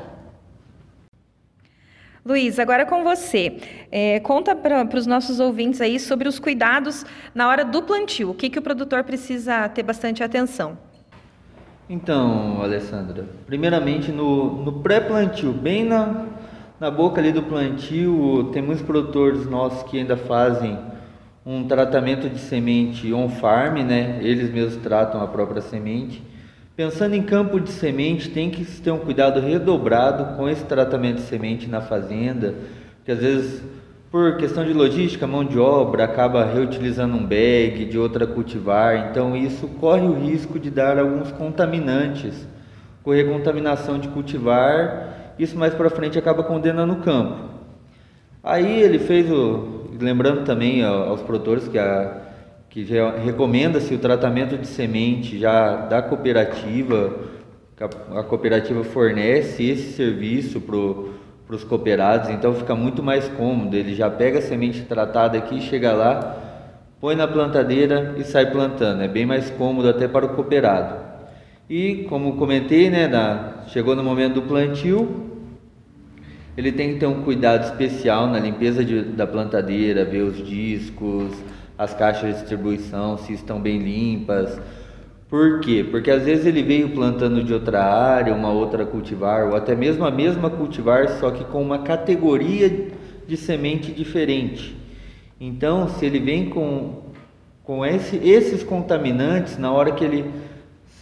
Luiz, 2.25 2.61
agora 2.61 2.87
com 2.87 3.03
você. 3.03 3.57
É, 3.91 4.21
conta 4.21 4.55
para 4.55 4.87
os 4.97 5.05
nossos 5.05 5.41
ouvintes 5.41 5.81
aí 5.81 5.99
sobre 5.99 6.29
os 6.29 6.39
cuidados 6.39 7.05
na 7.35 7.49
hora 7.49 7.65
do 7.65 7.83
plantio. 7.83 8.31
O 8.31 8.35
que, 8.35 8.49
que 8.49 8.61
o 8.61 8.63
produtor 8.63 9.03
precisa 9.03 9.69
ter 9.69 9.83
bastante 9.83 10.23
atenção? 10.23 10.79
Então, 11.89 12.63
Alessandra, 12.63 13.25
primeiramente 13.47 14.13
no, 14.13 14.63
no 14.63 14.75
pré-plantio, 14.75 15.53
bem 15.53 15.85
na, 15.85 16.27
na 16.79 16.89
boca 16.89 17.21
ali 17.21 17.33
do 17.33 17.43
plantio, 17.43 18.49
tem 18.53 18.63
muitos 18.63 18.85
produtores 18.85 19.45
nossos 19.45 19.83
que 19.91 19.99
ainda 19.99 20.17
fazem 20.17 20.79
um 21.45 21.65
tratamento 21.65 22.29
de 22.29 22.39
semente 22.39 23.13
on-farm, 23.13 23.79
né? 23.83 24.19
Eles 24.21 24.53
mesmos 24.53 24.77
tratam 24.77 25.23
a 25.23 25.27
própria 25.27 25.63
semente. 25.63 26.23
Pensando 26.77 27.15
em 27.15 27.23
campo 27.23 27.61
de 27.61 27.71
semente, 27.71 28.31
tem 28.31 28.51
que 28.51 28.65
ter 28.65 28.91
um 28.91 28.99
cuidado 28.99 29.41
redobrado 29.41 30.37
com 30.37 30.49
esse 30.49 30.65
tratamento 30.65 31.17
de 31.17 31.23
semente 31.23 31.69
na 31.69 31.81
fazenda, 31.81 32.55
que 33.05 33.13
às 33.13 33.19
vezes, 33.19 33.63
por 34.11 34.37
questão 34.37 34.65
de 34.65 34.73
logística, 34.73 35.27
mão 35.27 35.45
de 35.45 35.59
obra, 35.59 36.05
acaba 36.05 36.45
reutilizando 36.45 37.17
um 37.17 37.25
bag 37.25 37.85
de 37.85 37.99
outra 37.99 38.27
cultivar, 38.27 39.11
então 39.11 39.37
isso 39.37 39.67
corre 39.69 40.07
o 40.07 40.15
risco 40.15 40.59
de 40.59 40.71
dar 40.71 40.99
alguns 40.99 41.31
contaminantes, 41.33 42.47
correr 43.03 43.25
contaminação 43.25 43.99
de 43.99 44.09
cultivar, 44.09 45.35
isso 45.39 45.59
mais 45.59 45.75
para 45.75 45.91
frente 45.91 46.19
acaba 46.19 46.43
condenando 46.43 46.95
o 46.95 47.03
campo. 47.03 47.51
Aí 48.43 48.83
ele 48.83 48.99
fez 48.99 49.31
o, 49.31 49.80
lembrando 50.01 50.45
também 50.45 50.85
aos 50.85 51.21
produtores 51.23 51.69
que 51.69 51.79
a 51.79 52.31
que 52.71 52.87
recomenda-se 53.25 53.93
o 53.93 53.99
tratamento 53.99 54.57
de 54.57 54.67
semente 54.67 55.37
já 55.37 55.75
da 55.87 56.01
cooperativa, 56.01 57.17
a 58.15 58.23
cooperativa 58.23 58.85
fornece 58.85 59.65
esse 59.65 59.93
serviço 59.95 60.61
para 60.61 61.57
os 61.57 61.65
cooperados, 61.65 62.31
então 62.31 62.55
fica 62.55 62.77
muito 62.77 63.03
mais 63.03 63.27
cômodo. 63.27 63.77
Ele 63.77 63.93
já 63.93 64.09
pega 64.09 64.39
a 64.39 64.43
semente 64.43 64.83
tratada 64.83 65.37
aqui, 65.37 65.61
chega 65.61 65.93
lá, 65.93 66.37
põe 67.01 67.17
na 67.17 67.27
plantadeira 67.27 68.15
e 68.17 68.23
sai 68.23 68.53
plantando. 68.53 69.03
É 69.03 69.09
bem 69.09 69.27
mais 69.27 69.51
cômodo 69.51 69.89
até 69.89 70.07
para 70.07 70.27
o 70.27 70.29
cooperado. 70.37 70.95
E 71.69 72.07
como 72.09 72.37
comentei, 72.37 72.89
né, 72.89 73.09
na, 73.09 73.65
chegou 73.67 73.97
no 73.97 74.05
momento 74.05 74.35
do 74.35 74.43
plantio, 74.43 75.40
ele 76.57 76.73
tem 76.73 76.95
que 76.95 77.01
ter 77.01 77.07
um 77.07 77.23
cuidado 77.23 77.65
especial 77.65 78.27
na 78.27 78.39
limpeza 78.39 78.85
de, 78.85 79.03
da 79.03 79.27
plantadeira, 79.27 80.05
ver 80.05 80.23
os 80.23 80.37
discos, 80.45 81.33
as 81.79 81.95
caixas 81.95 82.35
de 82.35 82.41
distribuição, 82.41 83.17
se 83.17 83.33
estão 83.33 83.61
bem 83.61 83.79
limpas. 83.79 84.61
Por 85.29 85.61
quê? 85.61 85.87
Porque 85.89 86.11
às 86.11 86.25
vezes 86.25 86.45
ele 86.45 86.63
veio 86.63 86.91
plantando 86.91 87.43
de 87.45 87.55
outra 87.55 87.83
área, 87.85 88.35
uma 88.35 88.51
outra 88.51 88.85
cultivar, 88.85 89.49
ou 89.49 89.57
até 89.57 89.77
mesmo 89.77 90.05
a 90.05 90.11
mesma 90.11 90.51
cultivar, 90.51 91.09
só 91.21 91.31
que 91.31 91.45
com 91.45 91.63
uma 91.63 91.79
categoria 91.79 92.89
de 93.27 93.37
semente 93.37 93.93
diferente. 93.93 94.77
Então, 95.41 95.89
se 95.89 96.05
ele 96.05 96.19
vem 96.19 96.51
com, 96.51 97.05
com 97.63 97.87
esse, 97.87 98.17
esses 98.17 98.63
contaminantes, 98.65 99.57
na 99.57 99.73
hora 99.73 99.93
que 99.93 100.05
ele 100.05 100.29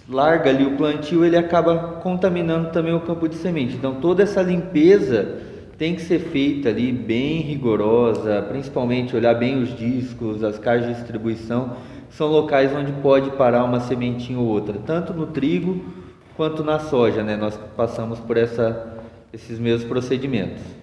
larga 0.08 0.50
ali 0.50 0.64
o 0.64 0.76
plantio, 0.76 1.24
ele 1.24 1.36
acaba 1.36 1.76
contaminando 2.00 2.70
também 2.70 2.94
o 2.94 3.00
campo 3.00 3.28
de 3.28 3.34
semente. 3.36 3.76
Então, 3.76 3.96
toda 3.96 4.22
essa 4.22 4.40
limpeza 4.42 5.36
tem 5.76 5.94
que 5.94 6.00
ser 6.00 6.18
feita 6.18 6.70
ali 6.70 6.90
bem 6.90 7.40
rigorosa, 7.40 8.42
principalmente 8.48 9.14
olhar 9.14 9.34
bem 9.34 9.62
os 9.62 9.76
discos, 9.76 10.42
as 10.42 10.58
caixas 10.58 10.88
de 10.88 10.94
distribuição, 10.94 11.76
são 12.10 12.26
locais 12.26 12.74
onde 12.74 12.90
pode 12.92 13.30
parar 13.32 13.64
uma 13.64 13.80
sementinha 13.80 14.38
ou 14.38 14.46
outra, 14.46 14.78
tanto 14.84 15.12
no 15.12 15.26
trigo 15.26 15.84
quanto 16.36 16.64
na 16.64 16.78
soja, 16.78 17.22
né? 17.22 17.36
Nós 17.36 17.58
passamos 17.76 18.18
por 18.18 18.36
essa, 18.36 18.94
esses 19.32 19.58
mesmos 19.58 19.86
procedimentos. 19.86 20.77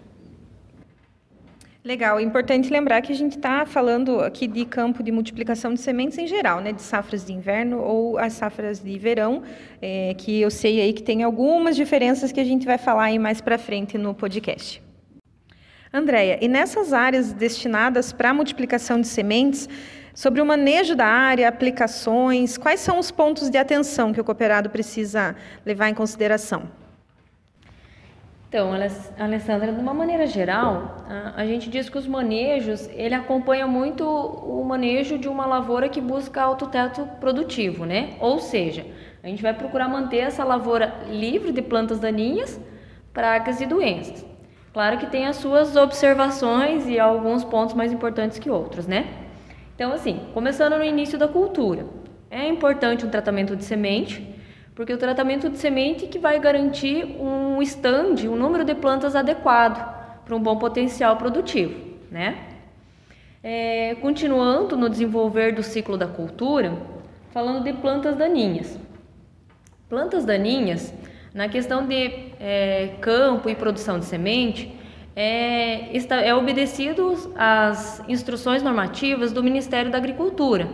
Legal, 1.86 2.18
é 2.18 2.24
importante 2.24 2.72
lembrar 2.72 3.00
que 3.04 3.12
a 3.12 3.16
gente 3.16 3.38
está 3.38 3.64
falando 3.64 4.20
aqui 4.22 4.48
de 4.48 4.66
campo 4.66 5.04
de 5.04 5.12
multiplicação 5.12 5.72
de 5.72 5.80
sementes 5.80 6.18
em 6.18 6.26
geral, 6.26 6.60
né, 6.60 6.74
de 6.74 6.82
safras 6.82 7.24
de 7.24 7.32
inverno 7.32 7.80
ou 7.80 8.18
as 8.18 8.34
safras 8.34 8.80
de 8.80 8.98
verão, 8.98 9.44
é, 9.80 10.16
que 10.18 10.42
eu 10.42 10.50
sei 10.50 10.82
aí 10.82 10.92
que 10.92 11.04
tem 11.04 11.22
algumas 11.22 11.76
diferenças 11.76 12.32
que 12.32 12.40
a 12.40 12.44
gente 12.44 12.66
vai 12.66 12.80
falar 12.80 13.04
aí 13.04 13.20
mais 13.20 13.40
para 13.40 13.60
frente 13.60 14.00
no 14.00 14.16
podcast. 14.16 14.82
Andréia, 15.94 16.40
e 16.42 16.48
nessas 16.48 16.92
áreas 16.92 17.32
destinadas 17.32 18.12
para 18.12 18.34
multiplicação 18.34 19.00
de 19.00 19.06
sementes, 19.06 19.70
sobre 20.12 20.42
o 20.42 20.46
manejo 20.46 20.96
da 20.96 21.06
área, 21.06 21.48
aplicações, 21.48 22.58
quais 22.58 22.80
são 22.80 22.98
os 22.98 23.12
pontos 23.12 23.48
de 23.48 23.60
atenção 23.60 24.12
que 24.12 24.20
o 24.20 24.24
cooperado 24.24 24.72
precisa 24.72 25.36
levar 25.64 25.88
em 25.88 25.94
consideração? 25.94 26.64
Então, 28.56 28.72
Alessandra, 29.20 29.74
de 29.74 29.82
uma 29.82 29.94
maneira 29.94 30.26
geral, 30.26 31.06
a 31.36 31.46
gente 31.46 31.70
diz 31.70 31.90
que 31.90 31.98
os 31.98 32.08
manejos, 32.08 32.90
ele 32.94 33.14
acompanha 33.14 33.68
muito 33.68 34.08
o 34.08 34.64
manejo 34.64 35.18
de 35.18 35.28
uma 35.28 35.46
lavoura 35.46 35.90
que 35.90 36.00
busca 36.00 36.42
alto 36.42 36.68
teto 36.68 37.06
produtivo, 37.20 37.84
né? 37.84 38.14
Ou 38.22 38.40
seja, 38.40 38.86
a 39.22 39.28
gente 39.28 39.44
vai 39.44 39.54
procurar 39.54 39.90
manter 39.90 40.20
essa 40.20 40.46
lavoura 40.46 41.02
livre 41.10 41.52
de 41.52 41.62
plantas 41.62 42.00
daninhas, 42.00 42.58
pragas 43.12 43.60
e 43.60 43.66
doenças. 43.66 44.26
Claro 44.72 45.00
que 45.00 45.08
tem 45.08 45.28
as 45.28 45.36
suas 45.36 45.76
observações 45.76 46.88
e 46.88 46.98
alguns 46.98 47.44
pontos 47.44 47.76
mais 47.76 47.92
importantes 47.92 48.40
que 48.40 48.50
outros, 48.50 48.88
né? 48.88 49.06
Então, 49.76 49.92
assim, 49.92 50.22
começando 50.34 50.78
no 50.78 50.84
início 50.86 51.20
da 51.20 51.28
cultura, 51.28 51.88
é 52.32 52.48
importante 52.48 53.06
um 53.06 53.10
tratamento 53.10 53.54
de 53.54 53.66
semente, 53.66 54.34
porque 54.76 54.94
o 54.94 54.98
tratamento 54.98 55.50
de 55.50 55.58
semente 55.58 56.06
que 56.08 56.20
vai 56.20 56.40
garantir 56.40 57.06
um 57.20 57.62
stand, 57.62 58.28
um 58.30 58.36
número 58.36 58.66
de 58.66 58.76
plantas 58.76 59.16
adequado 59.16 59.96
para 60.26 60.36
um 60.36 60.40
bom 60.40 60.58
potencial 60.58 61.16
produtivo, 61.16 61.74
né? 62.12 62.50
É, 63.42 63.96
continuando 64.02 64.76
no 64.76 64.90
desenvolver 64.90 65.54
do 65.54 65.64
ciclo 65.64 65.98
da 65.98 66.08
cultura, 66.08 66.78
falando 67.32 67.64
de 67.64 67.72
plantas 67.74 68.18
daninhas. 68.18 68.78
Plantas 69.88 70.26
daninhas 70.26 70.94
na 71.36 71.50
questão 71.50 71.86
de 71.86 72.32
é, 72.40 72.92
campo 73.02 73.50
e 73.50 73.56
produção 73.56 74.00
de 74.00 74.06
semente, 74.06 74.74
é, 75.14 75.96
está, 75.96 76.22
é 76.22 76.34
obedecido 76.34 77.34
às 77.36 78.02
instruções 78.08 78.64
normativas 78.64 79.34
do 79.34 79.44
Ministério 79.44 79.92
da 79.92 79.98
Agricultura. 79.98 80.68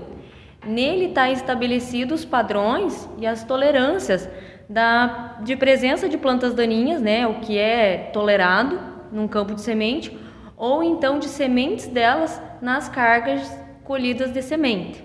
Nele 0.65 1.05
está 1.05 1.31
estabelecidos 1.31 2.21
os 2.21 2.25
padrões 2.25 3.09
e 3.17 3.25
as 3.25 3.43
tolerâncias 3.43 4.29
da, 4.69 5.39
de 5.43 5.55
presença 5.55 6.07
de 6.07 6.17
plantas 6.17 6.53
daninhas, 6.53 7.01
né, 7.01 7.25
o 7.27 7.39
que 7.39 7.57
é 7.57 8.09
tolerado 8.13 8.79
num 9.11 9.27
campo 9.27 9.55
de 9.55 9.61
semente, 9.61 10.17
ou 10.55 10.83
então 10.83 11.17
de 11.17 11.27
sementes 11.27 11.87
delas 11.87 12.41
nas 12.61 12.87
cargas 12.87 13.51
colhidas 13.83 14.31
de 14.31 14.41
semente. 14.41 15.03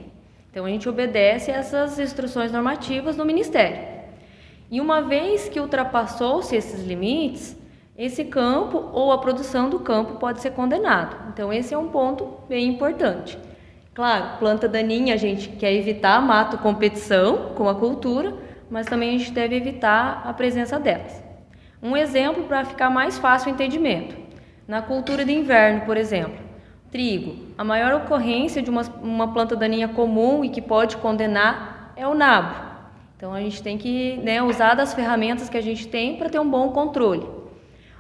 Então 0.51 0.67
a 0.67 0.69
gente 0.69 0.89
obedece 0.89 1.51
essas 1.51 1.99
instruções 1.99 2.53
normativas 2.53 3.17
do 3.17 3.25
Ministério. 3.25 3.97
E 4.71 4.81
uma 4.81 5.01
vez 5.01 5.49
que 5.49 5.59
ultrapassou-se 5.59 6.55
esses 6.55 6.85
limites, 6.85 7.57
esse 7.97 8.25
campo 8.25 8.91
ou 8.93 9.11
a 9.11 9.19
produção 9.19 9.71
do 9.71 9.81
campo 9.81 10.15
pode 10.15 10.41
ser 10.41 10.51
condenado. 10.51 11.17
Então 11.33 11.53
esse 11.53 11.73
é 11.73 11.79
um 11.79 11.89
ponto 11.89 12.41
bem 12.49 12.69
importante. 12.69 13.39
Claro, 13.97 14.37
planta 14.39 14.69
daninha 14.69 15.15
a 15.15 15.17
gente 15.17 15.49
quer 15.49 15.73
evitar 15.73 16.21
mato 16.21 16.59
competição 16.59 17.55
com 17.55 17.67
a 17.67 17.75
cultura, 17.75 18.35
mas 18.71 18.85
também 18.85 19.17
a 19.17 19.19
gente 19.19 19.33
deve 19.33 19.57
evitar 19.57 20.21
a 20.23 20.35
presença 20.35 20.79
delas. 20.79 21.25
Um 21.83 21.97
exemplo 21.97 22.45
para 22.45 22.63
ficar 22.67 22.91
mais 22.91 23.17
fácil 23.17 23.51
o 23.51 23.55
entendimento. 23.55 24.15
Na 24.69 24.83
cultura 24.83 25.25
de 25.25 25.33
inverno, 25.33 25.87
por 25.87 25.97
exemplo, 25.97 26.39
trigo, 26.93 27.47
a 27.57 27.65
maior 27.65 27.95
ocorrência 27.95 28.61
de 28.61 28.69
uma, 28.69 28.83
uma 29.03 29.33
planta 29.33 29.57
daninha 29.57 29.89
comum 29.89 30.45
e 30.45 30.51
que 30.51 30.61
pode 30.61 30.99
condenar 30.99 31.95
é 31.97 32.07
o 32.07 32.15
nabo. 32.15 32.55
Então 33.17 33.33
a 33.33 33.41
gente 33.41 33.63
tem 33.63 33.79
que 33.79 34.19
né, 34.19 34.43
usar 34.43 34.75
das 34.75 34.93
ferramentas 34.93 35.49
que 35.49 35.57
a 35.57 35.63
gente 35.63 35.89
tem 35.89 36.19
para 36.19 36.29
ter 36.29 36.39
um 36.39 36.51
bom 36.51 36.69
controle. 36.69 37.27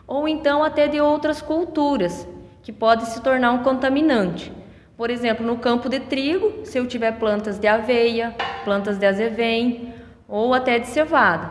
Ou 0.06 0.28
então 0.28 0.62
até 0.62 0.88
de 0.88 1.00
outras 1.00 1.40
culturas, 1.40 2.28
que 2.62 2.70
pode 2.70 3.06
se 3.06 3.22
tornar 3.22 3.52
um 3.52 3.62
contaminante. 3.62 4.52
Por 4.96 5.10
exemplo, 5.10 5.46
no 5.46 5.58
campo 5.58 5.90
de 5.90 6.00
trigo, 6.00 6.64
se 6.64 6.78
eu 6.78 6.86
tiver 6.86 7.12
plantas 7.18 7.58
de 7.58 7.66
aveia, 7.66 8.34
plantas 8.64 8.96
de 8.96 9.04
azevém 9.04 9.92
ou 10.26 10.54
até 10.54 10.78
de 10.78 10.86
cevada. 10.86 11.50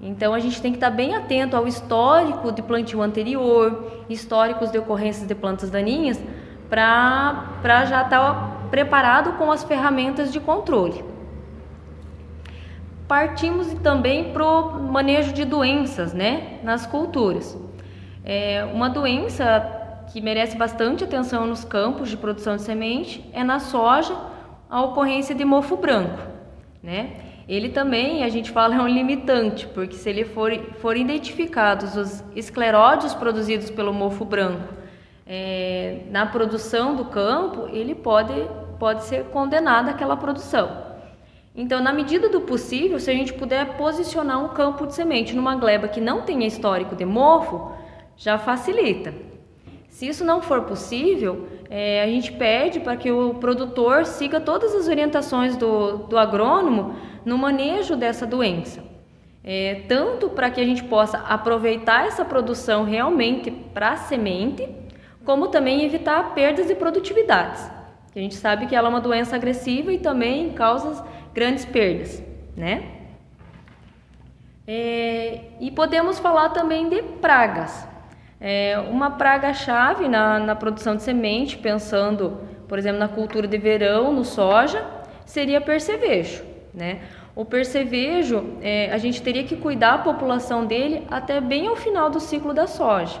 Então 0.00 0.32
a 0.32 0.38
gente 0.38 0.60
tem 0.62 0.72
que 0.72 0.78
estar 0.78 0.90
bem 0.90 1.14
atento 1.14 1.56
ao 1.56 1.66
histórico 1.66 2.50
de 2.52 2.62
plantio 2.62 3.02
anterior, 3.02 4.04
históricos 4.08 4.70
de 4.70 4.78
ocorrências 4.78 5.26
de 5.26 5.34
plantas 5.34 5.68
daninhas, 5.70 6.18
para 6.70 7.84
já 7.84 8.02
estar 8.02 8.68
preparado 8.70 9.32
com 9.34 9.52
as 9.52 9.62
ferramentas 9.62 10.32
de 10.32 10.40
controle. 10.40 11.04
Partimos 13.06 13.72
também 13.74 14.32
para 14.32 14.44
o 14.44 14.82
manejo 14.82 15.32
de 15.32 15.44
doenças 15.44 16.12
né, 16.12 16.58
nas 16.62 16.86
culturas. 16.86 17.56
É, 18.24 18.64
uma 18.72 18.88
doença 18.88 19.85
que 20.12 20.20
merece 20.20 20.56
bastante 20.56 21.04
atenção 21.04 21.46
nos 21.46 21.64
campos 21.64 22.08
de 22.08 22.16
produção 22.16 22.56
de 22.56 22.62
semente 22.62 23.24
é 23.32 23.42
na 23.42 23.58
soja 23.60 24.16
a 24.68 24.82
ocorrência 24.82 25.34
de 25.34 25.44
mofo 25.44 25.76
branco. 25.76 26.18
Né? 26.82 27.16
ele 27.48 27.68
também, 27.68 28.24
a 28.24 28.28
gente 28.28 28.50
fala, 28.50 28.74
é 28.74 28.80
um 28.80 28.88
limitante, 28.88 29.68
porque 29.68 29.94
se 29.94 30.10
ele 30.10 30.24
for, 30.24 30.52
for 30.80 30.96
identificados 30.96 31.96
os 31.96 32.24
escleródios 32.34 33.14
produzidos 33.14 33.70
pelo 33.70 33.94
mofo 33.94 34.24
branco 34.24 34.74
é, 35.24 36.00
na 36.10 36.26
produção 36.26 36.96
do 36.96 37.04
campo, 37.04 37.68
ele 37.72 37.94
pode, 37.94 38.34
pode 38.80 39.04
ser 39.04 39.26
condenado 39.26 39.88
àquela 39.88 40.16
produção. 40.16 40.86
Então, 41.54 41.80
na 41.80 41.92
medida 41.92 42.28
do 42.28 42.40
possível, 42.40 42.98
se 42.98 43.10
a 43.10 43.14
gente 43.14 43.32
puder 43.32 43.76
posicionar 43.76 44.44
um 44.44 44.48
campo 44.48 44.84
de 44.84 44.94
semente 44.94 45.34
numa 45.34 45.54
gleba 45.54 45.86
que 45.86 46.00
não 46.00 46.22
tenha 46.22 46.46
histórico 46.46 46.96
de 46.96 47.04
mofo, 47.04 47.72
já 48.16 48.38
facilita. 48.38 49.14
Se 49.96 50.06
isso 50.06 50.26
não 50.26 50.42
for 50.42 50.64
possível, 50.64 51.48
é, 51.70 52.02
a 52.02 52.06
gente 52.06 52.30
pede 52.30 52.80
para 52.80 52.98
que 52.98 53.10
o 53.10 53.32
produtor 53.32 54.04
siga 54.04 54.38
todas 54.38 54.74
as 54.74 54.88
orientações 54.88 55.56
do, 55.56 55.96
do 56.06 56.18
agrônomo 56.18 56.94
no 57.24 57.38
manejo 57.38 57.96
dessa 57.96 58.26
doença. 58.26 58.84
É, 59.42 59.84
tanto 59.88 60.28
para 60.28 60.50
que 60.50 60.60
a 60.60 60.64
gente 60.66 60.84
possa 60.84 61.16
aproveitar 61.20 62.06
essa 62.06 62.26
produção 62.26 62.84
realmente 62.84 63.50
para 63.50 63.96
semente, 63.96 64.68
como 65.24 65.48
também 65.48 65.82
evitar 65.82 66.34
perdas 66.34 66.66
de 66.66 66.74
produtividades. 66.74 67.66
A 68.14 68.18
gente 68.18 68.34
sabe 68.34 68.66
que 68.66 68.76
ela 68.76 68.88
é 68.88 68.90
uma 68.90 69.00
doença 69.00 69.34
agressiva 69.34 69.90
e 69.90 69.98
também 69.98 70.52
causa 70.52 71.06
grandes 71.32 71.64
perdas, 71.64 72.22
né? 72.54 72.84
É, 74.68 75.40
e 75.58 75.70
podemos 75.70 76.18
falar 76.18 76.50
também 76.50 76.86
de 76.86 77.02
pragas. 77.02 77.95
É, 78.40 78.78
uma 78.90 79.12
praga-chave 79.12 80.08
na, 80.08 80.38
na 80.38 80.54
produção 80.54 80.94
de 80.94 81.02
semente, 81.02 81.56
pensando, 81.56 82.38
por 82.68 82.78
exemplo, 82.78 82.98
na 82.98 83.08
cultura 83.08 83.48
de 83.48 83.56
verão, 83.56 84.12
no 84.12 84.24
soja, 84.24 84.84
seria 85.24 85.60
percevejo. 85.60 86.44
Né? 86.74 87.00
O 87.34 87.44
percevejo, 87.44 88.56
é, 88.62 88.92
a 88.92 88.98
gente 88.98 89.22
teria 89.22 89.44
que 89.44 89.56
cuidar 89.56 89.94
a 89.94 89.98
população 89.98 90.66
dele 90.66 91.06
até 91.10 91.40
bem 91.40 91.66
ao 91.66 91.76
final 91.76 92.10
do 92.10 92.20
ciclo 92.20 92.52
da 92.52 92.66
soja. 92.66 93.20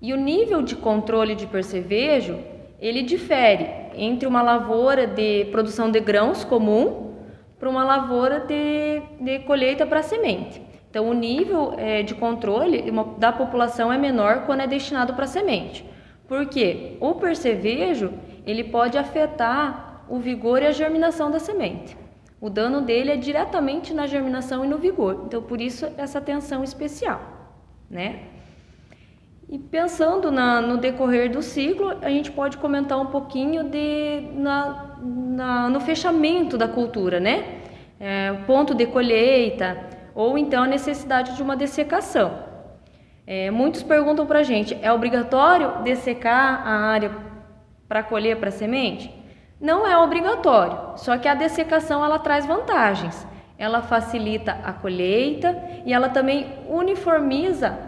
E 0.00 0.12
o 0.12 0.16
nível 0.16 0.62
de 0.62 0.76
controle 0.76 1.34
de 1.34 1.46
percevejo, 1.46 2.38
ele 2.80 3.02
difere 3.02 3.66
entre 3.94 4.26
uma 4.26 4.42
lavoura 4.42 5.06
de 5.06 5.46
produção 5.46 5.90
de 5.90 6.00
grãos 6.00 6.44
comum 6.44 7.14
para 7.58 7.70
uma 7.70 7.84
lavoura 7.84 8.40
de, 8.40 9.00
de 9.20 9.38
colheita 9.40 9.86
para 9.86 10.02
semente. 10.02 10.60
Então, 10.94 11.08
o 11.08 11.12
nível 11.12 11.74
é, 11.76 12.04
de 12.04 12.14
controle 12.14 12.88
da 13.18 13.32
população 13.32 13.92
é 13.92 13.98
menor 13.98 14.46
quando 14.46 14.60
é 14.60 14.66
destinado 14.68 15.12
para 15.14 15.26
semente. 15.26 15.84
Porque 16.28 16.96
o 17.00 17.16
percevejo 17.16 18.12
ele 18.46 18.62
pode 18.62 18.96
afetar 18.96 20.04
o 20.08 20.20
vigor 20.20 20.62
e 20.62 20.66
a 20.66 20.70
germinação 20.70 21.32
da 21.32 21.40
semente. 21.40 21.96
O 22.40 22.48
dano 22.48 22.80
dele 22.80 23.10
é 23.10 23.16
diretamente 23.16 23.92
na 23.92 24.06
germinação 24.06 24.64
e 24.64 24.68
no 24.68 24.78
vigor. 24.78 25.24
Então, 25.26 25.42
por 25.42 25.60
isso, 25.60 25.84
essa 25.98 26.18
atenção 26.18 26.62
especial. 26.62 27.20
Né? 27.90 28.28
E 29.48 29.58
pensando 29.58 30.30
na, 30.30 30.60
no 30.60 30.76
decorrer 30.76 31.28
do 31.28 31.42
ciclo, 31.42 31.88
a 32.02 32.08
gente 32.08 32.30
pode 32.30 32.56
comentar 32.58 33.00
um 33.00 33.06
pouquinho 33.06 33.64
de, 33.64 34.28
na, 34.32 34.96
na, 35.02 35.68
no 35.68 35.80
fechamento 35.80 36.56
da 36.56 36.68
cultura, 36.68 37.18
né? 37.18 37.62
É, 37.98 38.32
ponto 38.46 38.74
de 38.74 38.86
colheita, 38.86 39.93
ou 40.14 40.38
então 40.38 40.62
a 40.62 40.66
necessidade 40.66 41.36
de 41.36 41.42
uma 41.42 41.56
dessecação. 41.56 42.38
É, 43.26 43.50
muitos 43.50 43.82
perguntam 43.82 44.26
para 44.26 44.40
a 44.40 44.42
gente: 44.42 44.78
é 44.80 44.92
obrigatório 44.92 45.82
dessecar 45.82 46.66
a 46.66 46.86
área 46.86 47.10
para 47.88 48.02
colher 48.02 48.38
para 48.38 48.50
semente? 48.50 49.12
Não 49.60 49.86
é 49.86 49.96
obrigatório, 49.96 50.96
só 50.96 51.16
que 51.16 51.26
a 51.26 51.34
dessecação 51.34 52.04
ela 52.04 52.18
traz 52.18 52.44
vantagens. 52.44 53.26
Ela 53.56 53.80
facilita 53.80 54.58
a 54.64 54.72
colheita 54.72 55.56
e 55.86 55.92
ela 55.92 56.08
também 56.08 56.52
uniformiza 56.68 57.78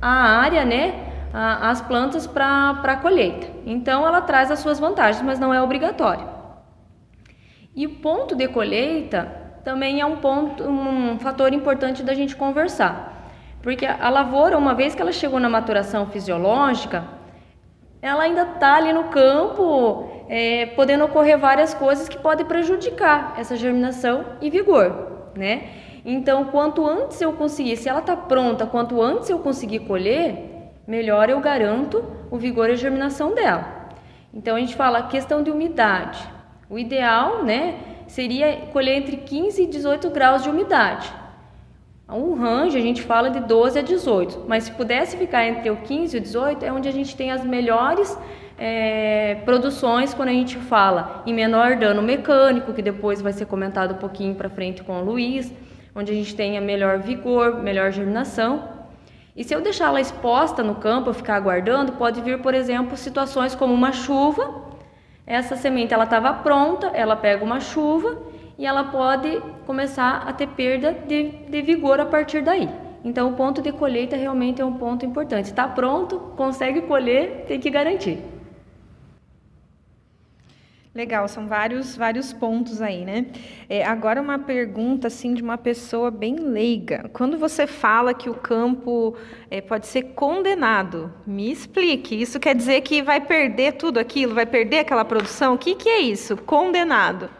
a 0.00 0.08
área, 0.08 0.64
né, 0.64 1.10
as 1.32 1.82
plantas 1.82 2.26
para 2.26 2.70
a 2.70 2.96
colheita. 2.96 3.48
Então, 3.66 4.06
ela 4.06 4.22
traz 4.22 4.50
as 4.50 4.60
suas 4.60 4.78
vantagens, 4.78 5.22
mas 5.22 5.38
não 5.38 5.52
é 5.52 5.60
obrigatório. 5.60 6.26
E 7.74 7.86
o 7.86 7.96
ponto 7.96 8.34
de 8.34 8.48
colheita 8.48 9.39
também 9.64 10.00
é 10.00 10.06
um 10.06 10.16
ponto, 10.16 10.62
um 10.64 11.18
fator 11.18 11.52
importante 11.52 12.02
da 12.02 12.14
gente 12.14 12.34
conversar, 12.36 13.30
porque 13.62 13.86
a 13.86 14.08
lavoura, 14.08 14.56
uma 14.56 14.74
vez 14.74 14.94
que 14.94 15.02
ela 15.02 15.12
chegou 15.12 15.38
na 15.38 15.48
maturação 15.48 16.06
fisiológica, 16.06 17.04
ela 18.02 18.22
ainda 18.22 18.42
está 18.42 18.76
ali 18.76 18.92
no 18.92 19.04
campo, 19.04 20.08
é, 20.28 20.66
podendo 20.66 21.04
ocorrer 21.04 21.38
várias 21.38 21.74
coisas 21.74 22.08
que 22.08 22.16
podem 22.16 22.46
prejudicar 22.46 23.34
essa 23.36 23.56
germinação 23.56 24.24
e 24.40 24.48
vigor, 24.48 25.30
né? 25.36 25.68
Então, 26.04 26.46
quanto 26.46 26.86
antes 26.86 27.20
eu 27.20 27.32
conseguir, 27.34 27.76
se 27.76 27.88
ela 27.88 27.98
está 28.00 28.16
pronta, 28.16 28.66
quanto 28.66 29.02
antes 29.02 29.28
eu 29.28 29.38
conseguir 29.40 29.80
colher, 29.80 30.72
melhor 30.86 31.28
eu 31.28 31.40
garanto 31.40 32.02
o 32.30 32.38
vigor 32.38 32.70
e 32.70 32.72
a 32.72 32.76
germinação 32.76 33.34
dela. 33.34 33.90
Então, 34.32 34.56
a 34.56 34.60
gente 34.60 34.74
fala 34.74 35.02
questão 35.02 35.42
de 35.42 35.50
umidade. 35.50 36.18
O 36.70 36.78
ideal, 36.78 37.42
né, 37.44 37.74
seria 38.10 38.68
colher 38.72 38.96
entre 38.98 39.16
15 39.16 39.62
e 39.62 39.66
18 39.66 40.10
graus 40.10 40.42
de 40.42 40.50
umidade. 40.50 41.12
Um 42.08 42.34
range 42.34 42.76
a 42.76 42.80
gente 42.80 43.02
fala 43.02 43.30
de 43.30 43.40
12 43.40 43.78
a 43.78 43.82
18, 43.82 44.44
mas 44.48 44.64
se 44.64 44.72
pudesse 44.72 45.16
ficar 45.16 45.46
entre 45.46 45.70
o 45.70 45.76
15 45.76 46.16
e 46.16 46.18
o 46.18 46.22
18 46.22 46.64
é 46.64 46.72
onde 46.72 46.88
a 46.88 46.92
gente 46.92 47.16
tem 47.16 47.30
as 47.30 47.44
melhores 47.44 48.18
é, 48.58 49.36
produções 49.44 50.12
quando 50.12 50.28
a 50.28 50.32
gente 50.32 50.56
fala 50.56 51.22
em 51.24 51.32
menor 51.32 51.76
dano 51.76 52.02
mecânico, 52.02 52.72
que 52.72 52.82
depois 52.82 53.22
vai 53.22 53.32
ser 53.32 53.46
comentado 53.46 53.94
um 53.94 53.98
pouquinho 53.98 54.34
para 54.34 54.50
frente 54.50 54.82
com 54.82 55.00
o 55.00 55.04
Luiz 55.04 55.52
onde 55.94 56.12
a 56.12 56.14
gente 56.14 56.34
tenha 56.34 56.60
melhor 56.60 56.98
vigor, 56.98 57.62
melhor 57.62 57.90
germinação. 57.90 58.80
E 59.36 59.44
se 59.44 59.54
eu 59.54 59.60
deixá-la 59.60 60.00
exposta 60.00 60.62
no 60.62 60.74
campo, 60.74 61.12
ficar 61.12 61.36
aguardando, 61.36 61.92
pode 61.92 62.20
vir, 62.20 62.40
por 62.40 62.54
exemplo, 62.54 62.96
situações 62.96 63.54
como 63.54 63.72
uma 63.72 63.92
chuva. 63.92 64.69
Essa 65.30 65.54
semente 65.54 65.94
ela 65.94 66.02
estava 66.02 66.32
pronta, 66.32 66.88
ela 66.88 67.14
pega 67.14 67.44
uma 67.44 67.60
chuva 67.60 68.20
e 68.58 68.66
ela 68.66 68.82
pode 68.82 69.40
começar 69.64 70.24
a 70.26 70.32
ter 70.32 70.48
perda 70.48 70.92
de, 70.92 71.28
de 71.48 71.62
vigor 71.62 72.00
a 72.00 72.04
partir 72.04 72.42
daí. 72.42 72.68
Então, 73.04 73.30
o 73.30 73.34
ponto 73.34 73.62
de 73.62 73.70
colheita 73.70 74.16
realmente 74.16 74.60
é 74.60 74.64
um 74.64 74.72
ponto 74.72 75.06
importante. 75.06 75.44
Está 75.44 75.68
pronto, 75.68 76.18
consegue 76.36 76.80
colher, 76.80 77.44
tem 77.46 77.60
que 77.60 77.70
garantir. 77.70 78.18
Legal, 80.92 81.28
são 81.28 81.46
vários, 81.46 81.96
vários 81.96 82.32
pontos 82.32 82.82
aí, 82.82 83.04
né? 83.04 83.26
É, 83.68 83.84
agora 83.84 84.20
uma 84.20 84.40
pergunta 84.40 85.06
assim 85.06 85.34
de 85.34 85.40
uma 85.40 85.56
pessoa 85.56 86.10
bem 86.10 86.34
leiga. 86.34 87.08
Quando 87.12 87.38
você 87.38 87.64
fala 87.64 88.12
que 88.12 88.28
o 88.28 88.34
campo 88.34 89.16
é, 89.48 89.60
pode 89.60 89.86
ser 89.86 90.02
condenado, 90.14 91.12
me 91.24 91.52
explique. 91.52 92.20
Isso 92.20 92.40
quer 92.40 92.56
dizer 92.56 92.80
que 92.80 93.02
vai 93.02 93.20
perder 93.20 93.74
tudo 93.74 94.00
aquilo, 94.00 94.34
vai 94.34 94.46
perder 94.46 94.80
aquela 94.80 95.04
produção? 95.04 95.54
O 95.54 95.58
que, 95.58 95.76
que 95.76 95.88
é 95.88 96.00
isso? 96.00 96.36
Condenado? 96.36 97.30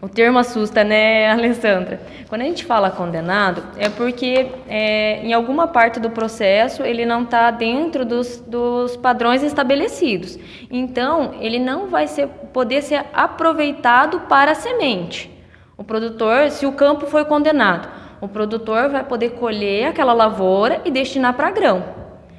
O 0.00 0.10
termo 0.10 0.38
assusta, 0.38 0.84
né, 0.84 1.30
Alessandra? 1.30 1.98
Quando 2.28 2.42
a 2.42 2.44
gente 2.44 2.66
fala 2.66 2.90
condenado, 2.90 3.62
é 3.78 3.88
porque 3.88 4.46
é, 4.68 5.24
em 5.24 5.32
alguma 5.32 5.68
parte 5.68 5.98
do 5.98 6.10
processo 6.10 6.82
ele 6.82 7.06
não 7.06 7.22
está 7.22 7.50
dentro 7.50 8.04
dos, 8.04 8.38
dos 8.46 8.94
padrões 8.94 9.42
estabelecidos. 9.42 10.38
Então, 10.70 11.34
ele 11.40 11.58
não 11.58 11.86
vai 11.86 12.06
ser, 12.06 12.28
poder 12.52 12.82
ser 12.82 13.06
aproveitado 13.14 14.20
para 14.28 14.52
a 14.52 14.54
semente. 14.54 15.30
O 15.78 15.82
produtor, 15.82 16.50
se 16.50 16.66
o 16.66 16.72
campo 16.72 17.06
foi 17.06 17.24
condenado, 17.24 17.88
o 18.20 18.28
produtor 18.28 18.90
vai 18.90 19.02
poder 19.02 19.30
colher 19.30 19.88
aquela 19.88 20.12
lavoura 20.12 20.82
e 20.84 20.90
destinar 20.90 21.32
para 21.34 21.50
grão, 21.50 21.82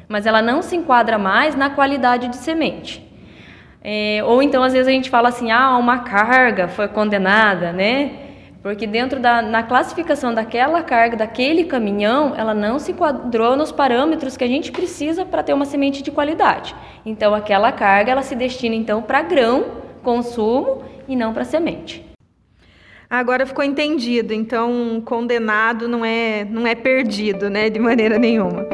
mas 0.08 0.28
ela 0.28 0.44
não 0.44 0.62
se 0.62 0.76
enquadra 0.76 1.18
mais 1.18 1.56
na 1.56 1.72
qualidade 1.72 2.28
de 2.28 2.36
semente. 2.36 3.07
É, 3.90 4.22
ou 4.26 4.44
então, 4.44 4.62
às 4.64 4.74
vezes, 4.74 4.86
a 4.86 4.92
gente 4.92 5.10
fala 5.10 5.30
assim, 5.30 5.50
ah, 5.50 5.78
uma 5.78 6.00
carga 6.00 6.68
foi 6.68 6.90
condenada, 6.90 7.72
né? 7.72 8.12
Porque 8.62 8.86
dentro 8.86 9.18
da 9.18 9.42
na 9.42 9.64
classificação 9.64 10.34
daquela 10.34 10.84
carga, 10.84 11.16
daquele 11.16 11.64
caminhão, 11.64 12.34
ela 12.36 12.54
não 12.54 12.80
se 12.80 12.92
enquadrou 12.92 13.56
nos 13.56 13.72
parâmetros 13.72 14.36
que 14.36 14.44
a 14.44 14.48
gente 14.48 14.74
precisa 14.74 15.24
para 15.24 15.42
ter 15.42 15.54
uma 15.54 15.64
semente 15.64 16.04
de 16.04 16.12
qualidade. 16.12 16.76
Então, 17.06 17.34
aquela 17.34 17.72
carga, 17.72 18.12
ela 18.12 18.24
se 18.24 18.36
destina, 18.36 18.76
então, 18.76 19.02
para 19.02 19.22
grão, 19.22 19.68
consumo 20.04 20.84
e 21.08 21.16
não 21.16 21.34
para 21.34 21.46
semente. 21.46 22.06
Agora 23.10 23.46
ficou 23.46 23.64
entendido, 23.64 24.34
então 24.34 25.02
condenado 25.06 25.88
não 25.88 26.04
é, 26.04 26.44
não 26.44 26.68
é 26.68 26.76
perdido, 26.76 27.50
né, 27.50 27.70
de 27.70 27.80
maneira 27.80 28.20
nenhuma. 28.20 28.68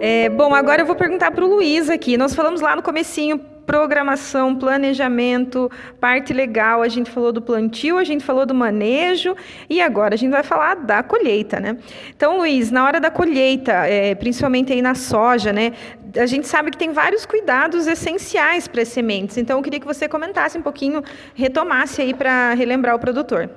É, 0.00 0.28
bom, 0.28 0.54
agora 0.54 0.82
eu 0.82 0.86
vou 0.86 0.96
perguntar 0.96 1.30
para 1.30 1.44
o 1.44 1.48
Luiz 1.48 1.88
aqui. 1.88 2.16
Nós 2.16 2.34
falamos 2.34 2.60
lá 2.60 2.76
no 2.76 2.82
comecinho 2.82 3.38
programação, 3.66 4.54
planejamento, 4.54 5.68
parte 6.00 6.32
legal, 6.32 6.82
a 6.82 6.88
gente 6.88 7.10
falou 7.10 7.32
do 7.32 7.42
plantio, 7.42 7.98
a 7.98 8.04
gente 8.04 8.24
falou 8.24 8.46
do 8.46 8.54
manejo 8.54 9.34
e 9.68 9.80
agora 9.80 10.14
a 10.14 10.16
gente 10.16 10.30
vai 10.30 10.44
falar 10.44 10.76
da 10.76 11.02
colheita, 11.02 11.58
né? 11.58 11.76
Então, 12.16 12.38
Luiz, 12.38 12.70
na 12.70 12.84
hora 12.84 13.00
da 13.00 13.10
colheita, 13.10 13.72
é, 13.72 14.14
principalmente 14.14 14.72
aí 14.72 14.80
na 14.80 14.94
soja, 14.94 15.52
né? 15.52 15.72
A 16.16 16.26
gente 16.26 16.46
sabe 16.46 16.70
que 16.70 16.78
tem 16.78 16.92
vários 16.92 17.26
cuidados 17.26 17.88
essenciais 17.88 18.68
para 18.68 18.82
as 18.82 18.88
sementes. 18.88 19.36
Então, 19.36 19.58
eu 19.58 19.62
queria 19.62 19.80
que 19.80 19.86
você 19.86 20.08
comentasse 20.08 20.56
um 20.56 20.62
pouquinho, 20.62 21.02
retomasse 21.34 22.00
aí 22.00 22.14
para 22.14 22.54
relembrar 22.54 22.94
o 22.94 22.98
produtor. 22.98 23.50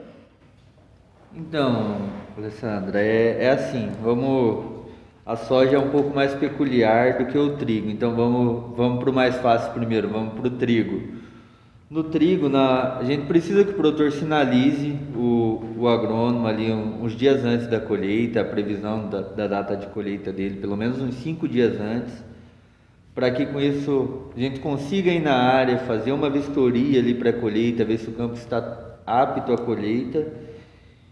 Então, 1.36 2.10
Alessandra, 2.36 3.00
é, 3.00 3.46
é 3.46 3.50
assim, 3.52 3.92
vamos 4.02 4.79
a 5.30 5.36
soja 5.36 5.76
é 5.76 5.80
um 5.80 5.90
pouco 5.90 6.12
mais 6.16 6.34
peculiar 6.34 7.20
do 7.20 7.28
que 7.28 7.38
o 7.38 7.56
trigo, 7.56 7.88
então 7.88 8.16
vamos, 8.16 8.76
vamos 8.76 8.98
para 9.00 9.12
o 9.12 9.14
mais 9.14 9.36
fácil 9.36 9.72
primeiro, 9.74 10.10
vamos 10.10 10.34
para 10.34 10.48
o 10.48 10.50
trigo. 10.50 11.04
No 11.88 12.04
trigo, 12.04 12.50
na, 12.50 12.98
a 12.98 13.04
gente 13.04 13.28
precisa 13.28 13.64
que 13.64 13.70
o 13.70 13.76
produtor 13.76 14.12
sinalize 14.12 14.98
o, 15.16 15.62
o 15.78 15.88
agrônomo 15.88 16.48
ali 16.48 16.72
uns 16.72 17.16
dias 17.16 17.46
antes 17.46 17.68
da 17.68 17.80
colheita, 17.80 18.42
a 18.42 18.44
previsão 18.44 19.08
da, 19.08 19.22
da 19.22 19.46
data 19.46 19.78
de 19.78 19.86
colheita 19.88 20.34
dele, 20.34 20.56
pelo 20.56 20.76
menos 20.76 21.00
uns 21.00 21.14
cinco 21.22 21.48
dias 21.48 21.80
antes, 21.80 22.24
para 23.14 23.30
que 23.30 23.46
com 23.46 23.62
isso 23.62 24.32
a 24.36 24.40
gente 24.40 24.60
consiga 24.60 25.12
ir 25.12 25.22
na 25.22 25.36
área, 25.36 25.78
fazer 25.78 26.12
uma 26.12 26.32
vistoria 26.32 27.00
ali 27.00 27.14
para 27.14 27.30
a 27.30 27.34
colheita, 27.34 27.86
ver 27.86 28.00
se 28.00 28.10
o 28.10 28.14
campo 28.14 28.34
está 28.34 28.98
apto 29.06 29.54
à 29.54 29.58
colheita. 29.60 30.26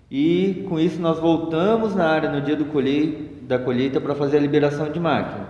E 0.10 0.66
com 0.68 0.80
isso 0.80 1.00
nós 1.00 1.20
voltamos 1.20 1.94
na 1.94 2.08
área 2.08 2.32
no 2.32 2.42
dia 2.42 2.56
do 2.56 2.66
colheita 2.66 3.27
da 3.48 3.58
colheita 3.58 4.02
para 4.02 4.14
fazer 4.14 4.38
a 4.38 4.42
liberação 4.42 4.92
de 4.92 5.00
máquina. 5.00 5.48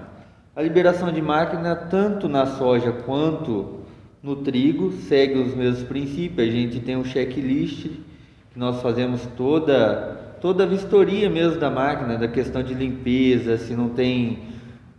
A 0.55 0.61
liberação 0.61 1.11
de 1.11 1.21
máquina, 1.21 1.75
tanto 1.75 2.29
na 2.29 2.45
soja 2.45 2.91
quanto 2.91 3.79
no 4.21 4.35
trigo, 4.35 4.91
segue 4.91 5.39
os 5.39 5.55
mesmos 5.55 5.83
princípios. 5.83 6.47
A 6.47 6.51
gente 6.51 6.79
tem 6.79 6.95
um 6.95 7.03
checklist 7.03 7.87
que 8.51 8.59
nós 8.59 8.81
fazemos 8.81 9.27
toda 9.35 10.15
toda 10.39 10.65
a 10.65 10.67
vistoria 10.67 11.27
mesmo 11.31 11.59
da 11.59 11.71
máquina, 11.71 12.15
da 12.15 12.27
questão 12.27 12.61
de 12.61 12.75
limpeza, 12.75 13.57
se 13.57 13.75
não 13.75 13.89
tem 13.89 14.39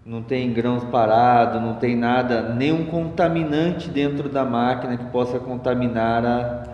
não 0.04 0.22
tem 0.22 0.52
grãos 0.52 0.82
parados, 0.84 1.60
não 1.60 1.74
tem 1.74 1.94
nada, 1.94 2.54
nenhum 2.54 2.86
contaminante 2.86 3.90
dentro 3.90 4.28
da 4.28 4.44
máquina 4.44 4.96
que 4.96 5.04
possa 5.06 5.38
contaminar 5.38 6.24
a, 6.24 6.64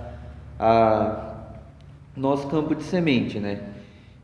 a 0.59 1.35
nosso 2.17 2.47
campo 2.47 2.75
de 2.77 2.85
semente, 2.85 3.41
né? 3.41 3.74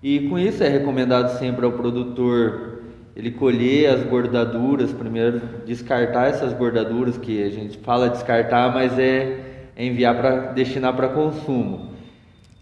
E 0.02 0.28
com 0.28 0.38
isso 0.38 0.64
é 0.64 0.68
recomendado 0.68 1.38
sempre 1.38 1.64
ao 1.64 1.72
produtor 1.72 2.70
ele 3.14 3.32
colher 3.32 3.90
as 3.90 4.02
bordaduras, 4.02 4.92
primeiro 4.92 5.40
descartar 5.66 6.28
essas 6.28 6.54
bordaduras 6.54 7.18
que 7.18 7.42
a 7.42 7.50
gente 7.50 7.76
fala 7.78 8.08
descartar, 8.08 8.72
mas 8.72 8.98
é, 8.98 9.72
enviar 9.76 10.16
para 10.16 10.52
destinar 10.52 10.94
para 10.94 11.08
consumo. 11.08 11.90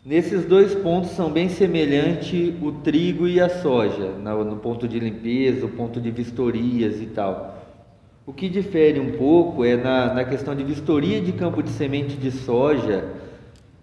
Nesses 0.04 0.46
dois 0.46 0.74
pontos 0.74 1.10
são 1.10 1.30
bem 1.30 1.48
semelhantes 1.48 2.54
o 2.62 2.72
trigo 2.72 3.28
e 3.28 3.40
a 3.40 3.48
soja, 3.48 4.08
no, 4.08 4.44
no 4.44 4.56
ponto 4.56 4.88
de 4.88 4.98
limpeza, 4.98 5.66
o 5.66 5.68
ponto 5.68 6.00
de 6.00 6.10
vistorias 6.10 7.00
e 7.00 7.06
tal. 7.06 7.56
O 8.26 8.32
que 8.32 8.48
difere 8.48 8.98
um 8.98 9.12
pouco 9.12 9.64
é 9.64 9.76
na, 9.76 10.12
na 10.14 10.24
questão 10.24 10.54
de 10.56 10.64
vistoria 10.64 11.20
de 11.20 11.32
campo 11.32 11.62
de 11.62 11.70
semente 11.70 12.16
de 12.16 12.30
soja 12.30 13.04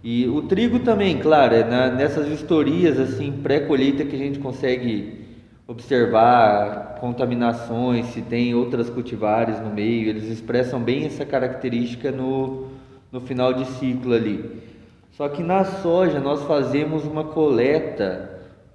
e 0.07 0.27
o 0.27 0.43
trigo 0.43 0.77
também, 0.77 1.17
claro, 1.17 1.55
é 1.55 1.63
na, 1.63 1.89
nessas 1.89 2.27
vistorias 2.27 2.99
assim 2.99 3.31
pré-colheita 3.41 4.05
que 4.05 4.15
a 4.15 4.19
gente 4.19 4.37
consegue 4.37 5.25
observar 5.67 6.99
contaminações, 7.01 8.05
se 8.13 8.21
tem 8.21 8.53
outras 8.53 8.87
cultivares 8.87 9.59
no 9.59 9.71
meio, 9.71 10.09
eles 10.09 10.25
expressam 10.25 10.79
bem 10.79 11.07
essa 11.07 11.25
característica 11.25 12.11
no, 12.11 12.67
no 13.11 13.19
final 13.19 13.51
de 13.51 13.65
ciclo 13.65 14.13
ali. 14.13 14.61
Só 15.09 15.27
que 15.27 15.41
na 15.41 15.65
soja 15.65 16.19
nós 16.19 16.43
fazemos 16.43 17.03
uma 17.03 17.23
coleta 17.23 18.29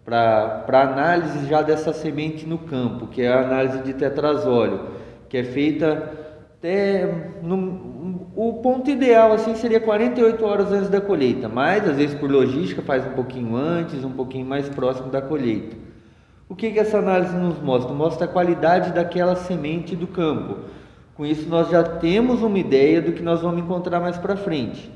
para 0.04 0.64
análise 0.68 1.46
já 1.46 1.62
dessa 1.62 1.92
semente 1.92 2.44
no 2.44 2.58
campo, 2.58 3.06
que 3.06 3.22
é 3.22 3.28
a 3.28 3.42
análise 3.42 3.84
de 3.84 3.94
tetrazóleo, 3.94 4.80
que 5.28 5.36
é 5.36 5.44
feita 5.44 6.12
até 6.58 7.38
no, 7.40 7.89
o 8.42 8.54
ponto 8.54 8.88
ideal 8.88 9.34
assim 9.34 9.54
seria 9.54 9.78
48 9.78 10.42
horas 10.46 10.72
antes 10.72 10.88
da 10.88 10.98
colheita, 10.98 11.46
mas 11.46 11.86
às 11.86 11.98
vezes 11.98 12.18
por 12.18 12.30
logística 12.30 12.80
faz 12.80 13.06
um 13.06 13.10
pouquinho 13.10 13.54
antes, 13.54 14.02
um 14.02 14.12
pouquinho 14.12 14.46
mais 14.46 14.66
próximo 14.66 15.10
da 15.10 15.20
colheita. 15.20 15.76
O 16.48 16.56
que, 16.56 16.70
que 16.70 16.78
essa 16.78 16.96
análise 16.96 17.36
nos 17.36 17.60
mostra? 17.60 17.92
Mostra 17.92 18.24
a 18.24 18.28
qualidade 18.28 18.94
daquela 18.94 19.36
semente 19.36 19.94
do 19.94 20.06
campo. 20.06 20.56
Com 21.14 21.26
isso 21.26 21.50
nós 21.50 21.68
já 21.68 21.82
temos 21.82 22.40
uma 22.40 22.58
ideia 22.58 23.02
do 23.02 23.12
que 23.12 23.22
nós 23.22 23.42
vamos 23.42 23.62
encontrar 23.62 24.00
mais 24.00 24.16
para 24.16 24.34
frente. 24.38 24.90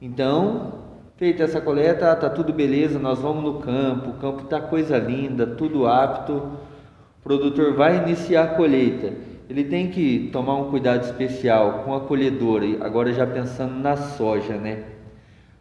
Então, 0.00 0.72
feita 1.16 1.42
essa 1.42 1.60
coleta, 1.60 2.16
tá 2.16 2.30
tudo 2.30 2.50
beleza, 2.50 2.98
nós 2.98 3.18
vamos 3.18 3.44
no 3.44 3.60
campo, 3.60 4.08
o 4.08 4.14
campo 4.14 4.44
tá 4.44 4.58
coisa 4.58 4.96
linda, 4.96 5.46
tudo 5.46 5.86
apto. 5.86 6.32
O 6.32 7.22
produtor 7.22 7.74
vai 7.74 7.98
iniciar 7.98 8.44
a 8.44 8.54
colheita 8.54 9.12
ele 9.50 9.64
tem 9.64 9.88
que 9.88 10.30
tomar 10.32 10.54
um 10.54 10.70
cuidado 10.70 11.02
especial 11.02 11.82
com 11.84 11.92
a 11.92 12.00
colhedora, 12.00 12.66
agora 12.82 13.12
já 13.12 13.26
pensando 13.26 13.74
na 13.74 13.96
soja, 13.96 14.56
né? 14.56 14.84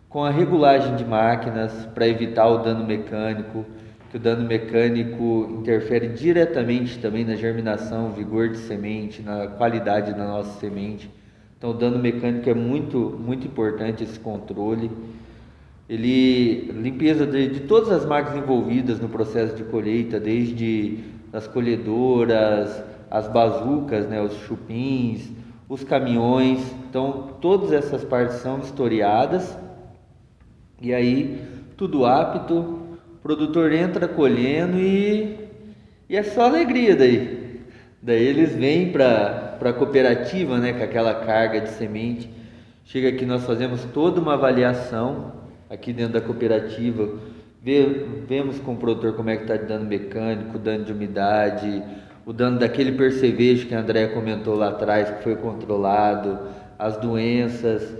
Com 0.07 0.23
a 0.23 0.29
regulagem 0.29 0.95
de 0.95 1.03
máquinas 1.03 1.87
para 1.87 2.07
evitar 2.07 2.47
o 2.47 2.59
dano 2.59 2.85
mecânico, 2.85 3.65
que 4.11 4.17
o 4.17 4.19
dano 4.19 4.47
mecânico 4.47 5.47
interfere 5.59 6.09
diretamente 6.09 6.99
também 6.99 7.25
na 7.25 7.33
germinação, 7.33 8.11
vigor 8.11 8.49
de 8.49 8.57
semente, 8.57 9.23
na 9.23 9.47
qualidade 9.47 10.13
da 10.13 10.23
nossa 10.23 10.59
semente. 10.59 11.09
Então, 11.57 11.71
o 11.71 11.73
dano 11.73 11.97
mecânico 11.97 12.47
é 12.47 12.53
muito, 12.53 13.19
muito 13.19 13.47
importante 13.47 14.03
esse 14.03 14.19
controle. 14.19 14.91
Ele 15.89 16.71
limpeza 16.73 17.25
de, 17.25 17.47
de 17.47 17.59
todas 17.61 17.89
as 17.89 18.05
máquinas 18.05 18.37
envolvidas 18.37 18.99
no 18.99 19.09
processo 19.09 19.55
de 19.55 19.63
colheita, 19.63 20.19
desde 20.19 20.99
as 21.33 21.47
colhedoras, 21.47 22.83
as 23.09 23.27
bazucas, 23.27 24.07
né, 24.07 24.21
os 24.21 24.33
chupins, 24.41 25.29
os 25.67 25.83
caminhões. 25.83 26.59
Então, 26.89 27.29
todas 27.41 27.71
essas 27.71 28.03
partes 28.03 28.37
são 28.37 28.59
historiadas. 28.59 29.57
E 30.81 30.93
aí, 30.93 31.41
tudo 31.75 32.05
apto, 32.05 32.55
o 32.55 33.21
produtor 33.21 33.71
entra 33.71 34.07
colhendo 34.07 34.77
e, 34.77 35.37
e 36.09 36.15
é 36.15 36.23
só 36.23 36.45
alegria 36.45 36.95
daí. 36.95 37.61
Daí 38.01 38.23
eles 38.23 38.55
vêm 38.55 38.91
para 38.91 39.57
a 39.59 39.73
cooperativa, 39.73 40.57
né, 40.57 40.73
com 40.73 40.83
aquela 40.83 41.13
carga 41.13 41.59
de 41.59 41.69
semente. 41.69 42.29
Chega 42.85 43.09
aqui, 43.09 43.25
nós 43.25 43.43
fazemos 43.43 43.83
toda 43.93 44.21
uma 44.21 44.33
avaliação 44.33 45.33
aqui 45.69 45.93
dentro 45.93 46.13
da 46.13 46.21
cooperativa. 46.21 47.09
vemos 47.61 48.59
com 48.59 48.73
o 48.73 48.77
produtor 48.77 49.13
como 49.13 49.29
é 49.29 49.35
que 49.35 49.43
está 49.43 49.57
dando 49.57 49.85
mecânico, 49.85 50.57
dano 50.57 50.85
de 50.85 50.93
umidade, 50.93 51.83
o 52.25 52.33
dano 52.33 52.59
daquele 52.59 52.91
percevejo 52.91 53.67
que 53.67 53.75
a 53.75 53.79
André 53.79 54.07
comentou 54.07 54.55
lá 54.55 54.69
atrás, 54.69 55.09
que 55.09 55.23
foi 55.23 55.35
controlado, 55.35 56.39
as 56.77 56.97
doenças. 56.97 57.95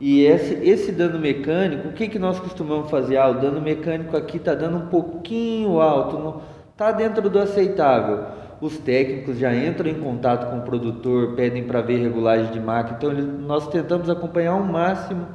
E 0.00 0.22
esse, 0.24 0.54
esse 0.54 0.92
dano 0.92 1.18
mecânico, 1.18 1.88
o 1.88 1.92
que, 1.92 2.08
que 2.08 2.18
nós 2.18 2.38
costumamos 2.38 2.90
fazer? 2.90 3.16
Ah, 3.16 3.28
o 3.28 3.34
dano 3.34 3.60
mecânico 3.60 4.16
aqui 4.16 4.36
está 4.36 4.54
dando 4.54 4.78
um 4.78 4.86
pouquinho 4.86 5.80
alto, 5.80 6.40
está 6.72 6.92
dentro 6.92 7.28
do 7.28 7.38
aceitável. 7.38 8.26
Os 8.60 8.78
técnicos 8.78 9.38
já 9.38 9.54
entram 9.54 9.88
em 9.88 9.94
contato 9.94 10.50
com 10.50 10.58
o 10.58 10.62
produtor, 10.62 11.34
pedem 11.34 11.64
para 11.64 11.80
ver 11.80 11.98
regulagem 11.98 12.52
de 12.52 12.60
máquina. 12.60 12.96
Então 12.96 13.12
nós 13.12 13.68
tentamos 13.68 14.10
acompanhar 14.10 14.52
ao 14.52 14.62
máximo 14.62 15.26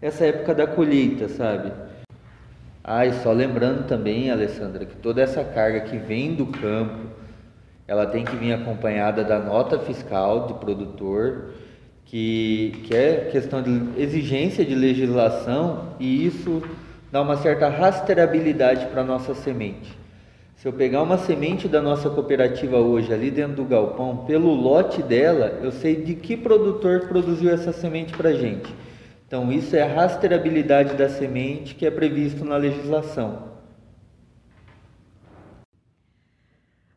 essa 0.00 0.24
época 0.24 0.54
da 0.54 0.66
colheita, 0.66 1.28
sabe? 1.28 1.72
Ah, 2.82 3.04
e 3.06 3.12
só 3.12 3.32
lembrando 3.32 3.86
também, 3.86 4.30
Alessandra, 4.30 4.84
que 4.86 4.96
toda 4.96 5.20
essa 5.20 5.44
carga 5.44 5.80
que 5.80 5.98
vem 5.98 6.34
do 6.34 6.46
campo, 6.46 6.98
ela 7.90 8.06
tem 8.06 8.24
que 8.24 8.36
vir 8.36 8.52
acompanhada 8.52 9.24
da 9.24 9.40
nota 9.40 9.76
fiscal 9.80 10.46
do 10.46 10.54
produtor, 10.54 11.54
que, 12.04 12.72
que 12.84 12.94
é 12.94 13.28
questão 13.32 13.60
de 13.60 14.00
exigência 14.00 14.64
de 14.64 14.76
legislação 14.76 15.88
e 15.98 16.24
isso 16.24 16.62
dá 17.10 17.20
uma 17.20 17.36
certa 17.38 17.68
rastreabilidade 17.68 18.86
para 18.86 19.00
a 19.00 19.04
nossa 19.04 19.34
semente. 19.34 19.98
Se 20.54 20.68
eu 20.68 20.72
pegar 20.72 21.02
uma 21.02 21.18
semente 21.18 21.66
da 21.66 21.82
nossa 21.82 22.08
cooperativa 22.08 22.76
hoje 22.76 23.12
ali 23.12 23.28
dentro 23.28 23.56
do 23.56 23.64
galpão, 23.64 24.18
pelo 24.18 24.54
lote 24.54 25.02
dela, 25.02 25.58
eu 25.60 25.72
sei 25.72 25.96
de 25.96 26.14
que 26.14 26.36
produtor 26.36 27.08
produziu 27.08 27.52
essa 27.52 27.72
semente 27.72 28.16
para 28.16 28.28
a 28.28 28.34
gente. 28.34 28.72
Então, 29.26 29.50
isso 29.50 29.74
é 29.74 29.82
a 29.82 29.92
rastreabilidade 29.92 30.94
da 30.94 31.08
semente 31.08 31.74
que 31.74 31.84
é 31.84 31.90
previsto 31.90 32.44
na 32.44 32.56
legislação. 32.56 33.50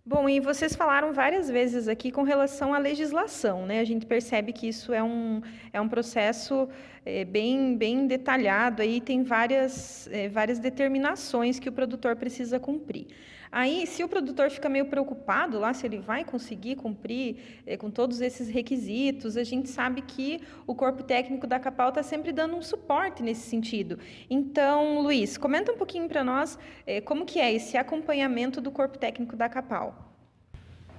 Bom, 0.06 0.28
e 0.28 0.42
vocês 0.42 0.76
falaram 0.76 1.13
várias 1.13 1.50
vezes 1.50 1.88
aqui 1.88 2.12
com 2.12 2.24
relação 2.24 2.74
à 2.74 2.78
legislação, 2.78 3.66
né? 3.66 3.80
A 3.80 3.86
gente 3.86 4.06
percebe 4.06 4.52
que 4.52 4.68
isso 4.68 4.92
é 4.92 5.02
um, 5.02 5.42
é 5.72 5.80
um 5.80 5.88
processo 5.88 6.68
é, 7.06 7.24
bem, 7.24 7.78
bem 7.78 8.06
detalhado, 8.06 8.82
aí 8.82 9.00
tem 9.00 9.24
várias, 9.24 10.10
é, 10.12 10.28
várias 10.28 10.60
determinações 10.60 11.58
que 11.58 11.70
o 11.70 11.72
produtor 11.72 12.18
precisa 12.18 12.60
cumprir. 12.60 13.08
Aí, 13.56 13.86
se 13.86 14.04
o 14.04 14.10
produtor 14.10 14.50
fica 14.50 14.68
meio 14.68 14.86
preocupado 14.88 15.60
lá 15.60 15.76
se 15.76 15.86
ele 15.86 16.00
vai 16.00 16.26
conseguir 16.26 16.76
cumprir 16.76 17.62
eh, 17.68 17.78
com 17.78 17.92
todos 17.92 18.20
esses 18.20 18.50
requisitos, 18.50 19.38
a 19.38 19.44
gente 19.44 19.70
sabe 19.70 20.02
que 20.02 20.42
o 20.66 20.74
corpo 20.74 21.04
técnico 21.04 21.46
da 21.46 21.60
Capal 21.60 21.89
está 21.89 22.02
sempre 22.02 22.32
dando 22.32 22.56
um 22.56 22.63
suporte 22.63 23.22
nesse 23.22 23.48
sentido. 23.48 24.00
Então, 24.28 25.02
Luiz, 25.02 25.38
comenta 25.38 25.72
um 25.72 25.78
pouquinho 25.78 26.10
para 26.10 26.24
nós 26.24 26.58
eh, 26.88 27.00
como 27.00 27.28
que 27.28 27.39
é 27.39 27.54
esse 27.54 27.78
acompanhamento 27.78 28.60
do 28.60 28.72
corpo 28.72 28.98
técnico 28.98 29.36
da 29.36 29.48
Capal. 29.48 30.18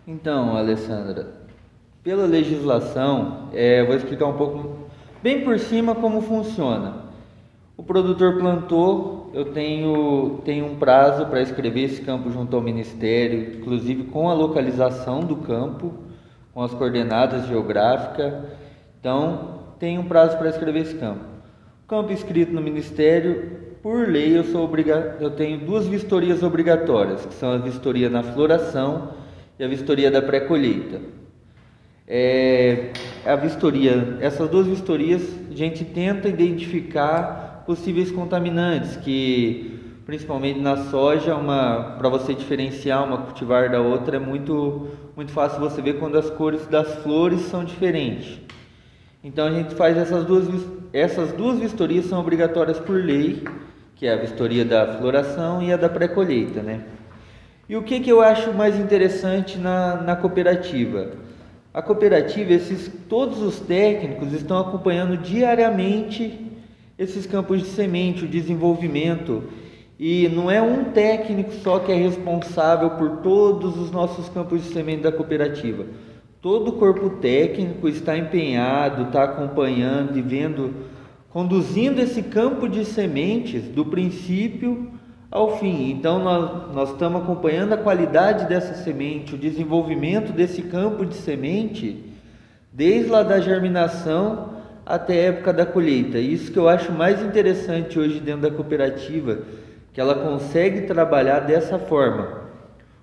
Então, 0.06 0.56
Alessandra, 0.56 1.34
pela 2.04 2.24
legislação, 2.24 3.50
é, 3.52 3.82
vou 3.82 3.96
explicar 3.96 4.26
um 4.26 4.36
pouco, 4.36 4.88
bem 5.20 5.42
por 5.42 5.58
cima, 5.58 5.92
como 5.92 6.20
funciona. 6.20 7.03
O 7.76 7.82
produtor 7.82 8.38
plantou, 8.38 9.30
eu 9.34 9.46
tenho, 9.46 10.40
tenho 10.44 10.66
um 10.66 10.76
prazo 10.76 11.26
para 11.26 11.42
escrever 11.42 11.82
esse 11.82 12.02
campo 12.02 12.30
junto 12.30 12.54
ao 12.54 12.62
Ministério, 12.62 13.56
inclusive 13.58 14.04
com 14.04 14.30
a 14.30 14.34
localização 14.34 15.20
do 15.20 15.36
campo, 15.36 15.92
com 16.52 16.62
as 16.62 16.72
coordenadas 16.72 17.48
geográficas. 17.48 18.32
Então, 19.00 19.58
tenho 19.78 20.02
um 20.02 20.04
prazo 20.04 20.38
para 20.38 20.50
escrever 20.50 20.82
esse 20.82 20.94
campo. 20.94 21.24
O 21.84 21.88
campo 21.88 22.12
escrito 22.12 22.52
no 22.52 22.60
Ministério, 22.60 23.64
por 23.82 24.08
lei, 24.08 24.38
eu, 24.38 24.44
sou 24.44 24.64
obriga 24.64 25.16
eu 25.20 25.30
tenho 25.32 25.58
duas 25.58 25.86
vistorias 25.86 26.44
obrigatórias, 26.44 27.26
que 27.26 27.34
são 27.34 27.52
a 27.52 27.58
vistoria 27.58 28.08
na 28.08 28.22
floração 28.22 29.10
e 29.58 29.64
a 29.64 29.68
vistoria 29.68 30.12
da 30.12 30.22
pré-colheita. 30.22 31.00
É, 32.06 32.92
a 33.26 33.34
vistoria, 33.34 34.16
essas 34.20 34.48
duas 34.48 34.66
vistorias, 34.66 35.22
a 35.50 35.54
gente 35.54 35.84
tenta 35.84 36.28
identificar 36.28 37.43
possíveis 37.66 38.10
contaminantes, 38.10 38.96
que 38.96 39.80
principalmente 40.06 40.60
na 40.60 40.76
soja, 40.76 41.34
uma 41.34 41.96
para 41.98 42.08
você 42.08 42.34
diferenciar 42.34 43.04
uma 43.04 43.18
cultivar 43.18 43.70
da 43.70 43.80
outra 43.80 44.16
é 44.16 44.20
muito 44.20 44.88
muito 45.16 45.32
fácil 45.32 45.60
você 45.60 45.80
ver 45.80 45.98
quando 45.98 46.18
as 46.18 46.28
cores 46.30 46.66
das 46.66 46.94
flores 46.96 47.40
são 47.42 47.64
diferentes. 47.64 48.40
Então 49.22 49.46
a 49.46 49.50
gente 49.50 49.74
faz 49.74 49.96
essas 49.96 50.24
duas 50.24 50.46
essas 50.92 51.32
duas 51.32 51.58
vistorias 51.58 52.04
são 52.04 52.20
obrigatórias 52.20 52.78
por 52.78 52.96
lei, 52.96 53.42
que 53.96 54.06
é 54.06 54.12
a 54.12 54.16
vistoria 54.16 54.64
da 54.64 54.98
floração 54.98 55.62
e 55.62 55.72
a 55.72 55.76
da 55.76 55.88
pré-colheita, 55.88 56.62
né? 56.62 56.84
E 57.68 57.76
o 57.76 57.82
que, 57.82 57.98
que 57.98 58.10
eu 58.10 58.20
acho 58.20 58.52
mais 58.52 58.78
interessante 58.78 59.56
na, 59.56 59.96
na 60.02 60.14
cooperativa? 60.14 61.12
A 61.72 61.80
cooperativa, 61.82 62.52
esses, 62.52 62.88
todos 63.08 63.40
os 63.42 63.58
técnicos 63.58 64.32
estão 64.32 64.58
acompanhando 64.58 65.16
diariamente 65.16 66.52
esses 66.98 67.26
campos 67.26 67.60
de 67.60 67.68
semente, 67.68 68.24
o 68.24 68.28
desenvolvimento. 68.28 69.44
E 69.98 70.28
não 70.28 70.50
é 70.50 70.60
um 70.60 70.84
técnico 70.84 71.52
só 71.52 71.78
que 71.78 71.92
é 71.92 71.94
responsável 71.94 72.90
por 72.90 73.18
todos 73.18 73.78
os 73.78 73.90
nossos 73.90 74.28
campos 74.28 74.62
de 74.62 74.72
semente 74.72 75.02
da 75.02 75.12
cooperativa. 75.12 75.86
Todo 76.40 76.68
o 76.68 76.72
corpo 76.72 77.10
técnico 77.10 77.88
está 77.88 78.16
empenhado, 78.18 79.04
está 79.04 79.24
acompanhando 79.24 80.18
e 80.18 80.22
vendo, 80.22 80.74
conduzindo 81.30 82.00
esse 82.00 82.22
campo 82.22 82.68
de 82.68 82.84
sementes 82.84 83.62
do 83.68 83.86
princípio 83.86 84.90
ao 85.30 85.58
fim. 85.58 85.90
Então, 85.90 86.22
nós, 86.22 86.74
nós 86.74 86.90
estamos 86.90 87.22
acompanhando 87.22 87.72
a 87.72 87.78
qualidade 87.78 88.46
dessa 88.46 88.74
semente, 88.74 89.34
o 89.34 89.38
desenvolvimento 89.38 90.32
desse 90.32 90.62
campo 90.62 91.06
de 91.06 91.14
semente, 91.14 92.04
desde 92.72 93.10
lá 93.10 93.22
da 93.22 93.40
germinação 93.40 94.53
até 94.84 95.14
a 95.14 95.28
época 95.28 95.52
da 95.52 95.64
colheita. 95.64 96.18
Isso 96.18 96.52
que 96.52 96.58
eu 96.58 96.68
acho 96.68 96.92
mais 96.92 97.22
interessante 97.22 97.98
hoje 97.98 98.20
dentro 98.20 98.42
da 98.42 98.50
cooperativa, 98.50 99.38
que 99.92 100.00
ela 100.00 100.14
consegue 100.14 100.82
trabalhar 100.82 101.40
dessa 101.40 101.78
forma. 101.78 102.44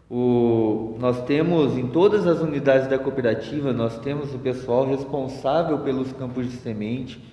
O, 0.09 0.97
nós 0.99 1.23
temos 1.23 1.77
em 1.77 1.87
todas 1.87 2.27
as 2.27 2.41
unidades 2.41 2.87
da 2.87 2.99
cooperativa, 2.99 3.71
nós 3.71 3.97
temos 3.99 4.33
o 4.35 4.39
pessoal 4.39 4.85
responsável 4.85 5.79
pelos 5.79 6.11
campos 6.11 6.51
de 6.51 6.57
semente, 6.57 7.23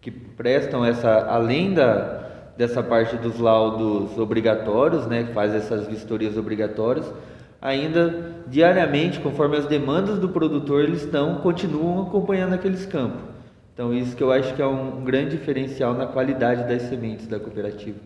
que 0.00 0.10
prestam 0.10 0.84
essa, 0.84 1.26
além 1.26 1.74
da, 1.74 2.22
dessa 2.56 2.82
parte 2.82 3.16
dos 3.16 3.38
laudos 3.38 4.18
obrigatórios, 4.18 5.06
né, 5.06 5.24
que 5.24 5.32
faz 5.32 5.54
essas 5.54 5.86
vistorias 5.86 6.36
obrigatórias, 6.36 7.12
ainda 7.60 8.32
diariamente, 8.48 9.20
conforme 9.20 9.58
as 9.58 9.66
demandas 9.66 10.18
do 10.18 10.30
produtor, 10.30 10.82
eles 10.82 11.02
estão, 11.02 11.36
continuam 11.36 12.02
acompanhando 12.02 12.54
aqueles 12.54 12.86
campos. 12.86 13.31
Então, 13.72 13.94
isso 13.94 14.14
que 14.14 14.22
eu 14.22 14.30
acho 14.30 14.54
que 14.54 14.60
é 14.60 14.66
um 14.66 15.02
grande 15.02 15.36
diferencial 15.36 15.94
na 15.94 16.06
qualidade 16.06 16.68
das 16.68 16.82
sementes 16.82 17.26
da 17.26 17.40
cooperativa. 17.40 17.98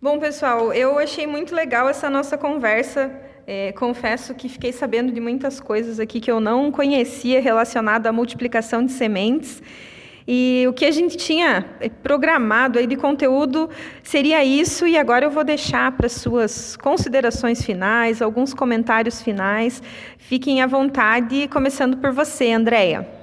Bom, 0.00 0.18
pessoal, 0.18 0.72
eu 0.72 0.98
achei 0.98 1.28
muito 1.28 1.54
legal 1.54 1.88
essa 1.88 2.10
nossa 2.10 2.36
conversa. 2.36 3.12
É, 3.46 3.70
confesso 3.72 4.34
que 4.34 4.48
fiquei 4.48 4.72
sabendo 4.72 5.12
de 5.12 5.20
muitas 5.20 5.60
coisas 5.60 6.00
aqui 6.00 6.20
que 6.20 6.30
eu 6.30 6.40
não 6.40 6.72
conhecia 6.72 7.40
relacionada 7.40 8.08
à 8.08 8.12
multiplicação 8.12 8.84
de 8.84 8.90
sementes. 8.90 9.62
E 10.26 10.64
o 10.68 10.72
que 10.72 10.84
a 10.84 10.90
gente 10.90 11.16
tinha 11.16 11.64
programado 12.02 12.80
aí 12.80 12.86
de 12.88 12.96
conteúdo 12.96 13.70
seria 14.02 14.44
isso, 14.44 14.86
e 14.86 14.98
agora 14.98 15.24
eu 15.26 15.30
vou 15.30 15.44
deixar 15.44 15.92
para 15.92 16.08
suas 16.08 16.76
considerações 16.76 17.62
finais, 17.62 18.20
alguns 18.20 18.52
comentários 18.52 19.22
finais. 19.22 19.80
Fiquem 20.18 20.60
à 20.62 20.66
vontade, 20.66 21.46
começando 21.48 21.96
por 21.98 22.10
você, 22.12 22.50
Andréia. 22.50 23.21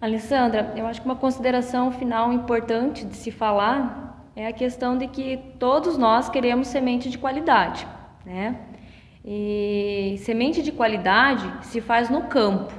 Alessandra, 0.00 0.72
eu 0.76 0.86
acho 0.86 1.02
que 1.02 1.06
uma 1.06 1.16
consideração 1.16 1.92
final 1.92 2.32
importante 2.32 3.04
de 3.04 3.14
se 3.14 3.30
falar 3.30 4.32
é 4.34 4.46
a 4.46 4.52
questão 4.52 4.96
de 4.96 5.06
que 5.06 5.38
todos 5.58 5.98
nós 5.98 6.30
queremos 6.30 6.68
semente 6.68 7.10
de 7.10 7.18
qualidade, 7.18 7.86
né? 8.24 8.56
E 9.22 10.16
semente 10.20 10.62
de 10.62 10.72
qualidade 10.72 11.52
se 11.66 11.82
faz 11.82 12.08
no 12.08 12.22
campo, 12.22 12.72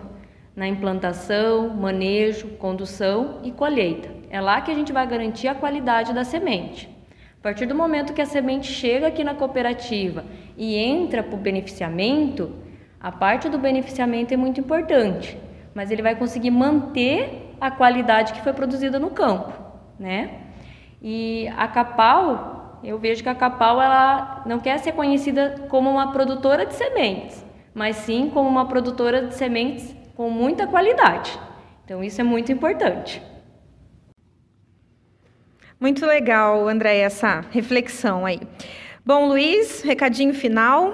na 0.56 0.68
implantação, 0.68 1.70
manejo, 1.70 2.48
condução 2.58 3.40
e 3.44 3.52
colheita. 3.52 4.10
É 4.32 4.42
lá 4.42 4.60
que 4.60 4.72
a 4.72 4.74
gente 4.74 4.92
vai 4.92 5.06
garantir 5.06 5.48
a 5.48 5.54
qualidade 5.54 6.14
da 6.14 6.24
semente. 6.24 6.90
A 7.40 7.44
partir 7.44 7.68
do 7.68 7.76
momento 7.76 8.14
que 8.14 8.22
a 8.22 8.26
semente 8.26 8.66
chega 8.66 9.06
aqui 9.06 9.24
na 9.24 9.36
cooperativa 9.36 10.26
e 10.58 10.76
entra 10.76 11.22
para 11.22 11.36
o 11.36 11.38
beneficiamento, 11.38 12.52
a 13.00 13.12
parte 13.12 13.48
do 13.48 13.60
beneficiamento 13.60 14.34
é 14.34 14.38
muito 14.38 14.60
importante 14.60 15.38
mas 15.74 15.92
ele 15.92 16.02
vai 16.02 16.16
conseguir 16.16 16.52
manter 16.52 17.56
a 17.60 17.70
qualidade 17.70 18.34
que 18.34 18.42
foi 18.42 18.54
produzida 18.54 19.00
no 19.00 19.12
campo, 19.12 19.54
né? 20.00 20.40
E 21.02 21.48
a 21.58 21.68
Capal, 21.68 22.80
eu 22.84 22.98
vejo 22.98 23.24
que 23.24 23.30
a 23.30 23.36
Capal 23.36 23.82
ela 23.82 24.44
não 24.46 24.60
quer 24.60 24.78
ser 24.80 24.92
conhecida 24.94 25.68
como 25.70 25.90
uma 25.90 26.12
produtora 26.12 26.66
de 26.66 26.74
sementes, 26.74 27.46
mas 27.74 27.96
sim 27.98 28.30
como 28.34 28.50
uma 28.50 28.68
produtora 28.68 29.28
de 29.28 29.36
sementes 29.36 29.96
com 30.16 30.30
muita 30.30 30.68
qualidade. 30.68 31.40
Então 31.86 32.04
isso 32.04 32.22
é 32.22 32.24
muito 32.24 32.52
importante. 32.52 33.22
Muito 35.80 36.06
legal, 36.06 36.68
André, 36.68 37.00
essa 37.00 37.44
reflexão 37.50 38.26
aí. 38.26 38.40
Bom, 39.04 39.28
Luiz, 39.28 39.82
recadinho 39.82 40.32
final. 40.32 40.94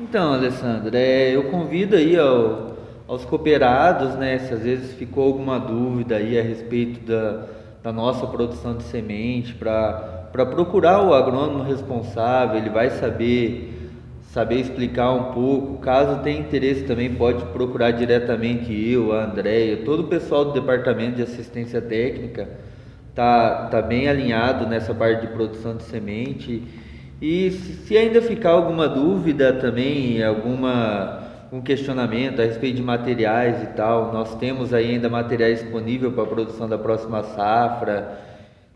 Então, 0.00 0.32
Alessandra, 0.32 0.98
é, 0.98 1.36
eu 1.36 1.50
convido 1.50 1.94
aí 1.94 2.18
ao 2.18 2.75
aos 3.08 3.24
cooperados, 3.24 4.14
né, 4.16 4.38
se 4.38 4.52
às 4.52 4.62
vezes 4.62 4.92
ficou 4.94 5.24
alguma 5.24 5.58
dúvida 5.58 6.16
aí 6.16 6.38
a 6.38 6.42
respeito 6.42 7.00
da, 7.06 7.46
da 7.82 7.92
nossa 7.92 8.26
produção 8.26 8.76
de 8.76 8.82
semente, 8.84 9.54
para 9.54 10.30
procurar 10.32 11.02
o 11.02 11.14
agrônomo 11.14 11.62
responsável, 11.62 12.56
ele 12.56 12.70
vai 12.70 12.90
saber 12.90 13.72
saber 14.36 14.60
explicar 14.60 15.12
um 15.12 15.32
pouco. 15.32 15.78
Caso 15.78 16.22
tenha 16.22 16.38
interesse 16.38 16.82
também, 16.82 17.14
pode 17.14 17.42
procurar 17.46 17.92
diretamente 17.92 18.70
eu, 18.70 19.14
a 19.14 19.24
Andréia, 19.24 19.78
todo 19.78 20.00
o 20.00 20.08
pessoal 20.08 20.44
do 20.44 20.52
departamento 20.52 21.16
de 21.16 21.22
assistência 21.22 21.80
técnica 21.80 22.46
tá, 23.14 23.68
tá 23.70 23.80
bem 23.80 24.08
alinhado 24.08 24.66
nessa 24.66 24.94
parte 24.94 25.22
de 25.22 25.32
produção 25.32 25.74
de 25.74 25.84
semente. 25.84 26.62
E 27.20 27.50
se 27.50 27.96
ainda 27.96 28.20
ficar 28.20 28.50
alguma 28.50 28.86
dúvida 28.86 29.54
também, 29.54 30.22
alguma 30.22 31.22
um 31.56 31.62
questionamento 31.62 32.40
a 32.40 32.44
respeito 32.44 32.76
de 32.76 32.82
materiais 32.82 33.62
e 33.62 33.66
tal. 33.68 34.12
Nós 34.12 34.34
temos 34.36 34.74
ainda 34.74 35.08
materiais 35.08 35.60
disponível 35.60 36.12
para 36.12 36.24
a 36.24 36.26
produção 36.26 36.68
da 36.68 36.76
próxima 36.76 37.22
safra. 37.22 38.20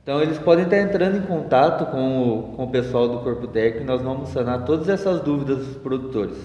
Então 0.03 0.23
eles 0.23 0.39
podem 0.39 0.65
estar 0.65 0.79
entrando 0.79 1.19
em 1.19 1.23
contato 1.23 1.91
com 1.91 2.23
o, 2.23 2.43
com 2.55 2.65
o 2.65 2.71
pessoal 2.71 3.07
do 3.07 3.19
Corpo 3.19 3.47
Técnico 3.47 3.85
e 3.85 3.87
nós 3.87 4.01
vamos 4.01 4.31
sanar 4.31 4.65
todas 4.65 4.89
essas 4.89 5.21
dúvidas 5.21 5.59
dos 5.59 5.77
produtores. 5.77 6.39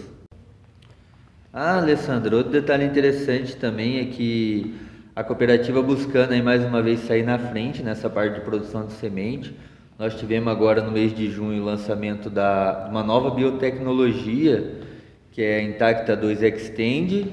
Ah, 1.54 1.78
Alessandro, 1.78 2.36
outro 2.36 2.52
detalhe 2.52 2.84
interessante 2.84 3.56
também 3.56 4.00
é 4.00 4.06
que 4.06 4.76
a 5.16 5.24
cooperativa 5.24 5.82
buscando 5.82 6.34
aí 6.34 6.42
mais 6.42 6.66
uma 6.66 6.82
vez 6.82 7.00
sair 7.00 7.24
na 7.24 7.40
frente 7.40 7.82
nessa 7.82 8.10
parte 8.10 8.36
de 8.36 8.42
produção 8.42 8.86
de 8.86 8.92
semente. 8.92 9.56
Nós 9.98 10.20
tivemos 10.20 10.52
agora 10.52 10.84
no 10.84 10.92
mês 10.92 11.16
de 11.16 11.32
junho 11.32 11.62
o 11.62 11.66
lançamento 11.66 12.30
de 12.30 12.42
uma 12.90 13.02
nova 13.02 13.30
biotecnologia 13.30 14.84
que 15.36 15.44
é 15.44 15.58
a 15.58 15.62
Intacta 15.62 16.16
2 16.16 16.42
Extend, 16.44 17.28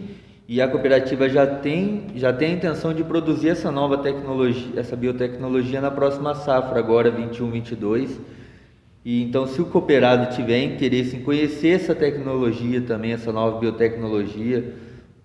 e 0.49 0.61
a 0.61 0.67
cooperativa 0.67 1.29
já 1.29 1.47
tem, 1.47 2.09
já 2.17 2.33
tem 2.33 2.51
a 2.51 2.55
intenção 2.55 2.93
de 2.93 3.05
produzir 3.05 3.51
essa 3.51 3.71
nova 3.71 3.97
tecnologia, 3.99 4.73
essa 4.77 4.97
biotecnologia 4.97 5.81
na 5.81 5.89
próxima 5.89 6.35
safra, 6.35 6.81
agora 6.81 7.13
21, 7.13 7.49
22. 7.53 8.21
E 9.05 9.23
então, 9.23 9.47
se 9.47 9.63
o 9.63 9.67
cooperado 9.67 10.35
tiver 10.35 10.65
interesse 10.65 11.15
em 11.15 11.23
conhecer 11.23 11.77
essa 11.77 11.95
tecnologia 11.95 12.81
também, 12.81 13.13
essa 13.13 13.33
nova 13.33 13.61
biotecnologia, 13.61 14.75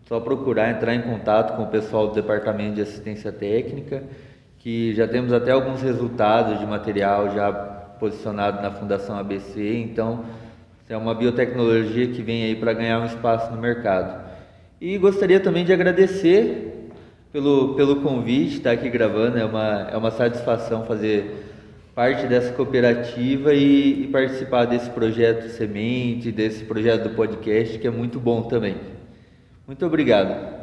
só 0.08 0.20
procurar 0.20 0.70
entrar 0.70 0.94
em 0.94 1.02
contato 1.02 1.58
com 1.58 1.64
o 1.64 1.68
pessoal 1.68 2.10
do 2.10 2.14
Departamento 2.14 2.76
de 2.76 2.82
Assistência 2.84 3.32
Técnica, 3.32 4.04
que 4.60 4.94
já 4.94 5.08
temos 5.08 5.34
até 5.34 5.50
alguns 5.50 5.82
resultados 5.82 6.60
de 6.60 6.66
material 6.68 7.34
já 7.34 7.52
posicionado 8.00 8.62
na 8.62 8.70
Fundação 8.70 9.18
ABC, 9.18 9.80
então 9.80 10.24
é 10.90 10.96
uma 10.96 11.14
biotecnologia 11.14 12.08
que 12.08 12.22
vem 12.22 12.44
aí 12.44 12.56
para 12.56 12.74
ganhar 12.74 13.02
um 13.02 13.06
espaço 13.06 13.52
no 13.52 13.62
mercado. 13.62 14.26
E 14.80 14.98
gostaria 14.98 15.40
também 15.40 15.66
de 15.66 15.74
agradecer 15.74 16.92
pelo, 17.32 17.76
pelo 17.76 17.98
convite, 18.02 18.58
estar 18.58 18.72
aqui 18.72 18.90
gravando, 18.90 19.38
é 19.38 19.46
uma, 19.46 19.90
é 19.92 19.98
uma 19.98 20.12
satisfação 20.12 20.86
fazer 20.86 21.46
parte 21.94 22.28
dessa 22.28 22.54
cooperativa 22.54 23.54
e, 23.54 24.04
e 24.04 24.08
participar 24.08 24.66
desse 24.66 24.90
projeto 24.90 25.50
Semente, 25.50 26.32
desse 26.32 26.64
projeto 26.64 27.10
do 27.10 27.16
podcast, 27.16 27.80
que 27.80 27.88
é 27.88 27.92
muito 27.92 28.20
bom 28.20 28.44
também. 28.44 28.78
Muito 29.68 29.86
obrigado. 29.86 30.57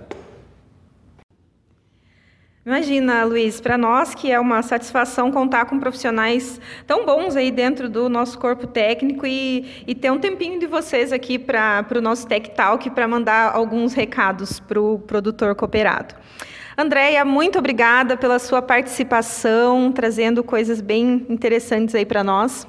Imagina, 2.67 3.25
Luiz, 3.25 3.61
para 3.61 3.77
nós 3.77 4.15
que 4.15 4.33
é 4.33 4.41
uma 4.41 4.63
satisfação 4.63 5.31
contar 5.31 5.67
com 5.67 5.79
profissionais 5.79 6.59
tão 6.87 7.05
bons 7.05 7.37
aí 7.37 7.51
dentro 7.51 7.91
do 7.91 8.09
nosso 8.09 8.39
corpo 8.39 8.67
técnico 8.67 9.27
e, 9.27 9.85
e 9.87 9.95
ter 9.95 10.11
um 10.11 10.19
tempinho 10.19 10.59
de 10.59 10.67
vocês 10.67 11.13
aqui 11.13 11.39
para 11.39 11.87
o 11.95 12.01
nosso 12.01 12.27
Tech 12.27 12.51
Talk 12.53 12.89
para 12.89 13.07
mandar 13.07 13.55
alguns 13.55 13.93
recados 13.93 14.61
para 14.61 14.81
o 14.81 14.99
produtor 14.99 15.55
cooperado. 15.55 16.15
Andréia, 16.77 17.23
muito 17.23 17.59
obrigada 17.59 18.17
pela 18.17 18.39
sua 18.39 18.63
participação, 18.63 19.93
trazendo 19.93 20.43
coisas 20.43 20.81
bem 20.81 21.27
interessantes 21.29 21.95
aí 21.95 22.07
para 22.07 22.25
nós. 22.25 22.67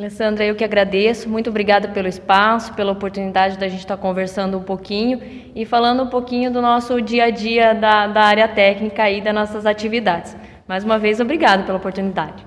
Alessandra, 0.00 0.46
eu 0.46 0.54
que 0.54 0.64
agradeço. 0.64 1.28
Muito 1.28 1.50
obrigada 1.50 1.88
pelo 1.88 2.08
espaço, 2.08 2.72
pela 2.72 2.90
oportunidade 2.90 3.58
da 3.58 3.68
gente 3.68 3.80
estar 3.80 3.98
conversando 3.98 4.56
um 4.56 4.62
pouquinho 4.62 5.20
e 5.54 5.66
falando 5.66 6.04
um 6.04 6.06
pouquinho 6.06 6.50
do 6.50 6.62
nosso 6.62 7.02
dia 7.02 7.24
a 7.24 7.30
dia 7.30 7.74
da, 7.74 8.06
da 8.06 8.22
área 8.22 8.48
técnica 8.48 9.10
e 9.10 9.20
das 9.20 9.34
nossas 9.34 9.66
atividades. 9.66 10.34
Mais 10.66 10.84
uma 10.84 10.98
vez, 10.98 11.20
obrigado 11.20 11.66
pela 11.66 11.76
oportunidade. 11.76 12.46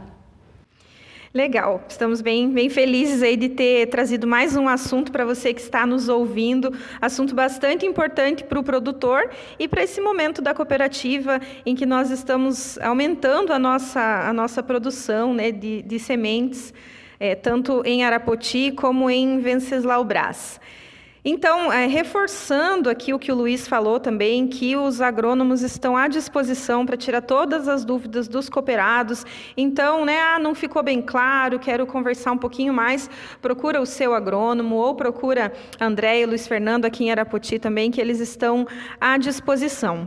Legal, 1.32 1.84
estamos 1.88 2.22
bem, 2.22 2.50
bem 2.50 2.70
felizes 2.70 3.22
aí 3.22 3.38
de 3.38 3.50
ter 3.50 3.86
trazido 3.88 4.26
mais 4.26 4.56
um 4.56 4.68
assunto 4.68 5.12
para 5.12 5.24
você 5.24 5.54
que 5.54 5.62
está 5.62 5.86
nos 5.86 6.10
ouvindo, 6.10 6.74
assunto 7.00 7.36
bastante 7.36 7.86
importante 7.86 8.44
para 8.44 8.60
o 8.60 8.63
produtor 8.63 9.30
e 9.60 9.68
para 9.68 9.84
esse 9.84 10.02
momento 10.02 10.42
da 10.42 10.56
cooperativa 10.56 11.39
em 11.63 11.76
que 11.76 11.86
nós 11.86 12.10
estamos 12.10 12.80
aumentando 12.80 13.54
a 13.54 13.60
nossa, 13.60 14.02
a 14.28 14.34
nossa 14.34 14.63
produção 14.63 15.36
né, 15.36 15.52
de, 15.52 15.84
de 15.84 16.00
sementes 16.00 16.74
é, 17.24 17.36
tanto 17.36 17.82
em 17.86 18.04
Arapoti 18.04 18.74
como 18.74 19.10
em 19.10 19.40
Venceslau 19.40 20.04
Brás. 20.04 20.60
Então, 21.24 21.72
é, 21.72 21.86
reforçando 21.86 22.90
aqui 22.90 23.14
o 23.14 23.18
que 23.18 23.32
o 23.32 23.36
Luiz 23.36 23.66
falou 23.66 23.98
também, 23.98 24.46
que 24.46 24.76
os 24.76 25.00
agrônomos 25.00 25.62
estão 25.62 25.96
à 25.96 26.10
disposição 26.10 26.86
para 26.86 26.98
tirar 26.98 27.22
todas 27.22 27.70
as 27.70 27.86
dúvidas 27.86 28.28
dos 28.28 28.50
cooperados. 28.50 29.26
Então, 29.56 30.04
né, 30.04 30.20
ah, 30.20 30.38
não 30.38 30.54
ficou 30.54 30.84
bem 30.84 31.02
claro, 31.02 31.60
quero 31.60 31.86
conversar 31.86 32.34
um 32.34 32.38
pouquinho 32.38 32.74
mais, 32.74 33.10
procura 33.42 33.80
o 33.80 33.86
seu 33.86 34.14
agrônomo 34.14 34.76
ou 34.76 34.94
procura 34.94 35.54
André 35.80 36.20
e 36.20 36.26
Luiz 36.26 36.46
Fernando 36.46 36.84
aqui 36.84 37.06
em 37.06 37.12
Arapoti 37.12 37.58
também, 37.58 37.90
que 37.90 38.02
eles 38.02 38.20
estão 38.20 38.68
à 39.00 39.18
disposição. 39.18 40.06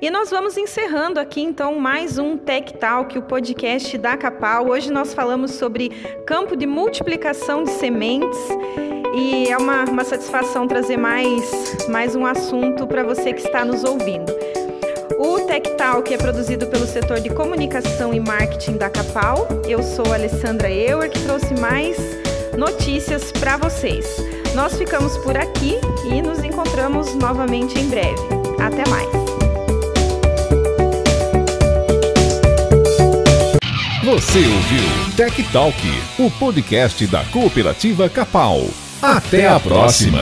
E 0.00 0.10
nós 0.10 0.28
vamos 0.30 0.56
encerrando 0.56 1.20
aqui 1.20 1.40
então 1.40 1.78
mais 1.78 2.18
um 2.18 2.36
Tech 2.36 2.74
Talk, 2.74 3.16
o 3.16 3.22
podcast 3.22 3.96
da 3.96 4.16
Capal. 4.16 4.68
Hoje 4.68 4.92
nós 4.92 5.14
falamos 5.14 5.52
sobre 5.52 5.90
campo 6.26 6.56
de 6.56 6.66
multiplicação 6.66 7.62
de 7.62 7.70
sementes 7.70 8.38
e 9.14 9.48
é 9.48 9.56
uma, 9.56 9.84
uma 9.84 10.04
satisfação 10.04 10.66
trazer 10.66 10.96
mais, 10.96 11.86
mais 11.88 12.16
um 12.16 12.26
assunto 12.26 12.86
para 12.86 13.04
você 13.04 13.32
que 13.32 13.46
está 13.46 13.64
nos 13.64 13.84
ouvindo. 13.84 14.32
O 15.18 15.40
Tech 15.46 15.70
Talk 15.76 16.12
é 16.12 16.18
produzido 16.18 16.66
pelo 16.66 16.86
setor 16.86 17.20
de 17.20 17.30
comunicação 17.30 18.12
e 18.12 18.18
marketing 18.18 18.76
da 18.76 18.90
Capal. 18.90 19.46
Eu 19.66 19.82
sou 19.82 20.12
Alessandra 20.12 20.70
Euer, 20.70 21.08
que 21.08 21.22
trouxe 21.22 21.54
mais 21.54 21.96
notícias 22.58 23.30
para 23.30 23.56
vocês. 23.56 24.16
Nós 24.56 24.76
ficamos 24.76 25.16
por 25.18 25.36
aqui 25.36 25.76
e 26.10 26.20
nos 26.20 26.42
encontramos 26.42 27.14
novamente 27.14 27.78
em 27.78 27.88
breve. 27.88 28.22
Até 28.60 28.88
mais! 28.90 29.23
Você 34.04 34.40
ouviu 34.40 35.16
Tech 35.16 35.42
Talk, 35.44 35.78
o 36.18 36.30
podcast 36.32 37.06
da 37.06 37.24
Cooperativa 37.24 38.06
Capal. 38.06 38.60
Até 39.00 39.48
a 39.48 39.58
próxima! 39.58 40.20